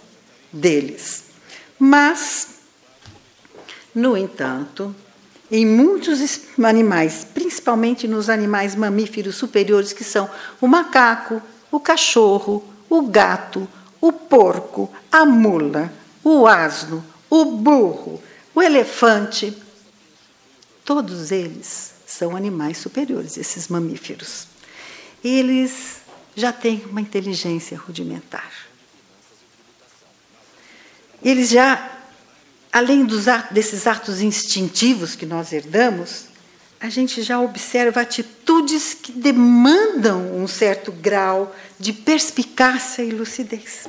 deles. 0.50 1.24
Mas, 1.78 2.48
no 3.94 4.16
entanto, 4.16 4.94
em 5.50 5.64
muitos 5.64 6.40
animais, 6.62 7.26
principalmente 7.32 8.06
nos 8.06 8.28
animais 8.28 8.74
mamíferos 8.74 9.36
superiores, 9.36 9.92
que 9.92 10.04
são 10.04 10.28
o 10.60 10.66
macaco, 10.66 11.40
o 11.70 11.80
cachorro, 11.80 12.64
o 12.88 13.02
gato, 13.02 13.68
o 14.00 14.12
porco, 14.12 14.92
a 15.10 15.24
mula, 15.24 15.92
o 16.22 16.46
asno, 16.46 17.04
o 17.30 17.44
burro, 17.44 18.22
o 18.54 18.62
elefante. 18.62 19.56
Todos 20.84 21.30
eles 21.30 21.94
são 22.06 22.36
animais 22.36 22.78
superiores, 22.78 23.36
esses 23.36 23.68
mamíferos. 23.68 24.46
Eles 25.22 25.98
já 26.34 26.52
têm 26.52 26.84
uma 26.90 27.00
inteligência 27.00 27.76
rudimentar. 27.78 28.67
Eles 31.22 31.50
já, 31.50 31.90
além 32.72 33.04
dos 33.04 33.28
atos, 33.28 33.52
desses 33.52 33.87
atos 33.87 34.20
instintivos 34.20 35.14
que 35.14 35.26
nós 35.26 35.52
herdamos, 35.52 36.26
a 36.81 36.88
gente 36.88 37.22
já 37.22 37.40
observa 37.40 38.00
atitudes 38.00 38.94
que 38.94 39.11
demandam 39.11 40.37
um 40.37 40.46
certo 40.46 40.92
grau 40.92 41.54
de 41.78 41.92
perspicácia 41.92 43.02
e 43.02 43.11
lucidez. 43.11 43.88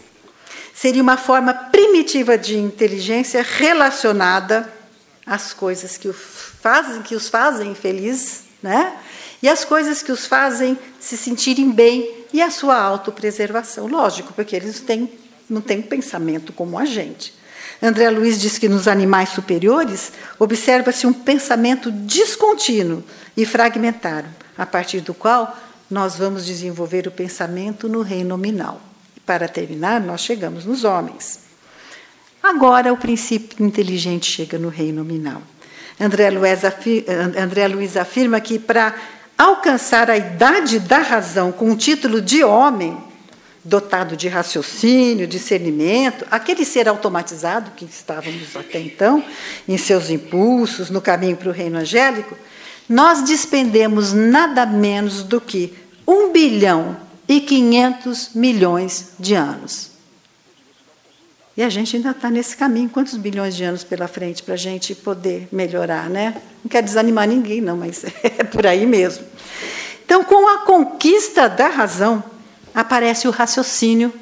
Seria 0.74 1.04
uma 1.04 1.18
forma 1.18 1.54
primitiva 1.54 2.38
de 2.38 2.58
inteligência 2.58 3.44
relacionada 3.44 4.74
às 5.26 5.54
coisas 5.54 5.98
que, 5.98 6.12
fazem, 6.12 7.02
que 7.04 7.16
os 7.16 7.30
fazem 7.30 7.76
felizes, 7.76 8.44
né? 8.64 8.98
e 9.42 9.48
às 9.48 9.64
coisas 9.64 10.02
que 10.02 10.12
os 10.12 10.26
fazem 10.26 10.78
se 11.00 11.16
sentirem 11.16 11.72
bem 11.72 12.26
e 12.34 12.42
a 12.42 12.50
sua 12.50 12.78
autopreservação. 12.78 13.88
Lógico, 13.88 14.34
porque 14.34 14.56
eles 14.56 14.80
têm, 14.82 15.10
não 15.50 15.62
têm 15.62 15.82
pensamento 15.82 16.54
como 16.54 16.78
a 16.78 16.86
gente. 16.86 17.34
André 17.82 18.10
Luiz 18.10 18.40
diz 18.40 18.58
que 18.58 18.68
nos 18.68 18.88
animais 18.88 19.30
superiores 19.30 20.12
observa-se 20.38 21.08
um 21.08 21.14
pensamento 21.14 21.90
descontínuo 21.90 23.04
e 23.38 23.46
fragmentário, 23.46 24.30
a 24.58 24.66
partir 24.66 25.00
do 25.00 25.14
qual 25.14 25.58
nós 25.90 26.16
vamos 26.16 26.46
desenvolver 26.46 27.08
o 27.08 27.12
pensamento 27.12 27.88
no 27.88 28.02
reino 28.02 28.30
nominal. 28.30 28.82
E 29.16 29.20
para 29.22 29.48
terminar, 29.48 30.02
nós 30.02 30.22
chegamos 30.22 30.66
nos 30.66 30.84
homens. 30.84 31.40
Agora, 32.44 32.92
o 32.94 32.98
princípio 32.98 33.66
inteligente 33.66 34.30
chega 34.30 34.60
no 34.60 34.70
reino 34.70 35.04
nominal. 35.04 35.42
André 36.00 36.30
Luiz 36.30 36.62
André 37.38 37.68
Luiz 37.68 37.98
afirma 37.98 38.40
que 38.40 38.58
para 38.58 38.96
alcançar 39.38 40.10
a 40.10 40.18
idade 40.18 40.80
da 40.80 41.00
razão 41.00 41.52
com 41.52 41.72
o 41.72 41.78
título 41.78 42.22
de 42.22 42.44
homem, 42.44 42.98
dotado 43.64 44.16
de 44.16 44.28
raciocínio, 44.28 45.28
discernimento, 45.28 46.26
aquele 46.32 46.64
ser 46.64 46.88
automatizado 46.88 47.72
que 47.72 47.86
estávamos 47.86 48.56
até 48.56 48.80
então, 48.80 49.24
em 49.68 49.78
seus 49.78 50.10
impulsos, 50.10 50.90
no 50.90 51.02
caminho 51.02 51.36
para 51.36 51.50
o 51.50 51.54
reino 51.54 51.78
angélico, 51.78 52.38
nós 52.88 53.24
despendemos 53.24 54.14
nada 54.14 54.66
menos 54.66 55.24
do 55.24 55.40
que 55.40 55.74
1 56.08 56.32
bilhão 56.32 56.98
e 57.28 57.40
500 57.42 58.32
milhões 58.34 59.12
de 59.20 59.36
anos. 59.36 59.92
E 61.56 61.62
a 61.62 61.70
gente 61.70 61.98
ainda 61.98 62.12
está 62.12 62.32
nesse 62.32 62.56
caminho. 62.56 62.90
Quantos 62.90 63.18
bilhões 63.18 63.54
de 63.54 63.66
anos 63.66 63.84
pela 63.84 64.08
frente 64.08 64.42
para 64.42 64.54
a 64.54 64.58
gente 64.58 64.96
poder 64.96 65.48
melhorar, 65.52 66.10
né? 66.10 66.42
Não 66.64 66.70
quer 66.70 66.82
desanimar 66.82 67.28
ninguém, 67.28 67.60
não, 67.60 67.76
mas 67.76 68.06
é 68.24 68.44
por 68.46 68.66
aí 68.66 68.86
mesmo. 68.86 69.26
Então, 70.06 70.24
com 70.24 70.48
a 70.48 70.60
conquista 70.60 71.50
da 71.50 71.68
razão, 71.68 72.24
aparece 72.80 73.28
o 73.28 73.32
raciocínio, 73.32 74.14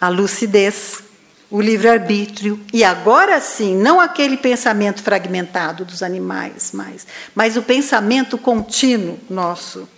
a 0.00 0.08
lucidez, 0.08 1.02
o 1.50 1.60
livre-arbítrio, 1.60 2.60
e 2.72 2.82
agora 2.84 3.40
sim, 3.40 3.76
não 3.76 4.00
aquele 4.00 4.36
pensamento 4.36 5.02
fragmentado 5.02 5.84
dos 5.84 6.02
animais 6.02 6.70
mais, 6.72 7.06
mas 7.34 7.56
o 7.56 7.62
pensamento 7.62 8.38
contínuo 8.38 9.18
nosso. 9.28 9.88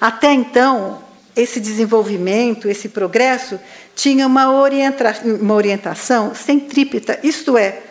Até 0.00 0.32
então, 0.32 1.02
esse 1.34 1.60
desenvolvimento, 1.60 2.68
esse 2.68 2.88
progresso, 2.88 3.58
tinha 3.94 4.26
uma, 4.26 4.52
orienta 4.52 5.14
uma 5.24 5.54
orientação 5.54 6.34
centrípeta, 6.34 7.18
isto 7.22 7.58
é, 7.58 7.82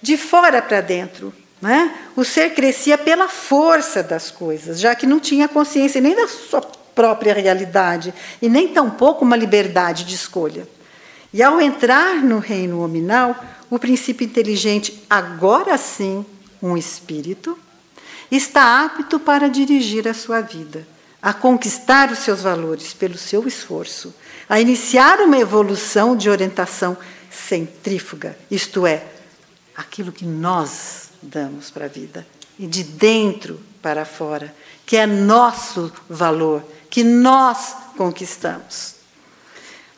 de 0.00 0.16
fora 0.16 0.62
para 0.62 0.80
dentro. 0.80 1.34
Né? 1.60 1.92
O 2.14 2.24
ser 2.24 2.54
crescia 2.54 2.96
pela 2.96 3.28
força 3.28 4.02
das 4.02 4.30
coisas, 4.30 4.78
já 4.78 4.94
que 4.94 5.06
não 5.06 5.18
tinha 5.18 5.48
consciência 5.48 6.00
nem 6.00 6.14
da 6.14 6.28
sua 6.28 6.75
própria 6.96 7.34
realidade 7.34 8.12
e 8.42 8.48
nem 8.48 8.68
tampouco 8.68 9.24
uma 9.24 9.36
liberdade 9.36 10.04
de 10.04 10.14
escolha. 10.14 10.66
E 11.32 11.42
ao 11.42 11.60
entrar 11.60 12.16
no 12.16 12.38
reino 12.38 12.80
nominal, 12.80 13.36
o 13.70 13.78
princípio 13.78 14.24
inteligente, 14.24 15.04
agora 15.08 15.76
sim 15.76 16.24
um 16.62 16.76
espírito, 16.76 17.58
está 18.30 18.84
apto 18.84 19.20
para 19.20 19.48
dirigir 19.48 20.08
a 20.08 20.14
sua 20.14 20.40
vida, 20.40 20.86
a 21.20 21.34
conquistar 21.34 22.10
os 22.10 22.20
seus 22.20 22.40
valores 22.42 22.94
pelo 22.94 23.18
seu 23.18 23.46
esforço, 23.46 24.14
a 24.48 24.58
iniciar 24.60 25.20
uma 25.20 25.38
evolução 25.38 26.16
de 26.16 26.30
orientação 26.30 26.96
centrífuga, 27.30 28.36
isto 28.50 28.86
é, 28.86 29.04
aquilo 29.76 30.10
que 30.10 30.24
nós 30.24 31.10
damos 31.20 31.70
para 31.70 31.84
a 31.84 31.88
vida, 31.88 32.26
e 32.58 32.66
de 32.66 32.82
dentro 32.82 33.60
para 33.82 34.04
fora, 34.04 34.54
que 34.86 34.96
é 34.96 35.06
nosso 35.06 35.92
valor, 36.08 36.64
que 36.96 37.04
nós 37.04 37.76
conquistamos. 37.94 38.94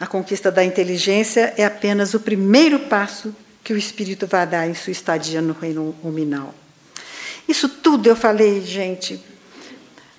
A 0.00 0.06
conquista 0.08 0.50
da 0.50 0.64
inteligência 0.64 1.54
é 1.56 1.64
apenas 1.64 2.12
o 2.12 2.18
primeiro 2.18 2.80
passo 2.88 3.32
que 3.62 3.72
o 3.72 3.76
espírito 3.76 4.26
vai 4.26 4.44
dar 4.44 4.68
em 4.68 4.74
sua 4.74 4.90
estadia 4.90 5.40
no 5.40 5.52
reino 5.52 5.94
nominal. 6.02 6.52
Isso 7.46 7.68
tudo 7.68 8.08
eu 8.08 8.16
falei, 8.16 8.62
gente, 8.62 9.24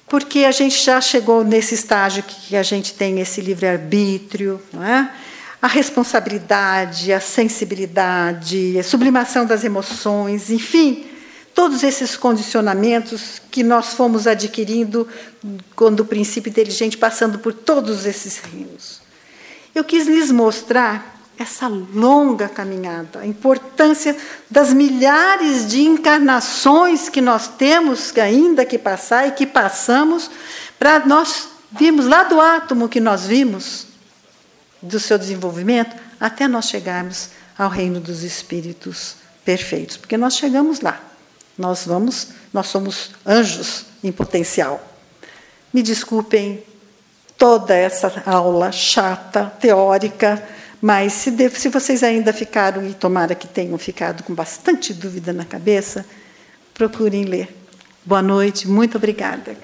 porque 0.08 0.46
a 0.46 0.52
gente 0.52 0.82
já 0.82 1.02
chegou 1.02 1.44
nesse 1.44 1.76
estágio 1.76 2.24
que 2.24 2.56
a 2.56 2.64
gente 2.64 2.94
tem 2.94 3.20
esse 3.20 3.42
livre-arbítrio, 3.42 4.62
é? 4.82 5.10
a 5.62 5.68
responsabilidade, 5.68 7.12
a 7.12 7.20
sensibilidade, 7.20 8.80
a 8.80 8.84
sublimação 8.84 9.46
das 9.46 9.66
emoções, 9.66 10.50
enfim, 10.50 11.09
todos 11.60 11.84
esses 11.84 12.16
condicionamentos 12.16 13.41
que 13.51 13.64
nós 13.64 13.93
fomos 13.93 14.26
adquirindo 14.28 15.05
quando 15.76 15.99
o 15.99 16.05
princípio 16.05 16.49
inteligente 16.49 16.97
passando 16.97 17.38
por 17.38 17.51
todos 17.51 18.05
esses 18.05 18.38
reinos. 18.38 19.01
Eu 19.76 19.84
quis 19.84 20.07
lhes 20.07 20.32
mostrar 20.32 21.20
essa 21.38 21.68
longa 21.68 22.47
caminhada, 22.47 23.20
a 23.20 23.28
importância 23.28 24.16
das 24.49 24.72
milhares 24.72 25.68
de 25.68 25.82
encarnações 25.82 27.10
que 27.10 27.20
nós 27.20 27.49
temos 27.49 28.18
ainda 28.18 28.64
que 28.64 28.78
passar 28.78 29.28
e 29.28 29.32
que 29.34 29.45
passamos 29.45 30.32
para 30.80 31.05
nós 31.05 31.49
virmos 31.78 32.05
lá 32.05 32.24
do 32.24 32.39
átomo 32.39 32.88
que 32.88 33.01
nós 33.01 33.26
vimos, 33.26 33.86
do 34.82 34.97
seu 34.97 35.18
desenvolvimento, 35.18 35.93
até 36.22 36.47
nós 36.47 36.70
chegarmos 36.70 37.32
ao 37.57 37.70
reino 37.70 37.99
dos 37.99 38.24
espíritos 38.24 39.18
perfeitos, 39.43 39.97
porque 39.97 40.16
nós 40.16 40.38
chegamos 40.38 40.80
lá. 40.80 41.09
Nós 41.60 41.86
vamos, 41.86 42.30
nós 42.53 42.68
somos 42.68 43.12
anjos 43.26 43.86
em 44.01 44.14
potencial. 44.14 44.82
Me 45.74 45.84
desculpem 45.84 46.64
toda 47.38 47.76
essa 47.76 48.24
aula 48.26 48.72
chata, 48.72 49.51
teórica, 49.60 50.41
mas 50.82 51.12
se, 51.12 51.32
de, 51.32 51.49
se 51.49 51.68
vocês 51.68 52.01
ainda 52.01 52.32
ficaram, 52.32 52.88
e 52.88 52.93
tomara 52.93 53.36
que 53.36 53.45
tenham 53.45 53.78
ficado 53.78 54.24
com 54.24 54.34
bastante 54.34 54.93
dúvida 54.93 55.34
na 55.34 55.43
cabeça, 55.43 56.05
procurem 56.74 57.26
ler. 57.26 57.53
Boa 58.05 58.22
noite, 58.22 58.66
muito 58.66 58.97
obrigada. 58.97 59.57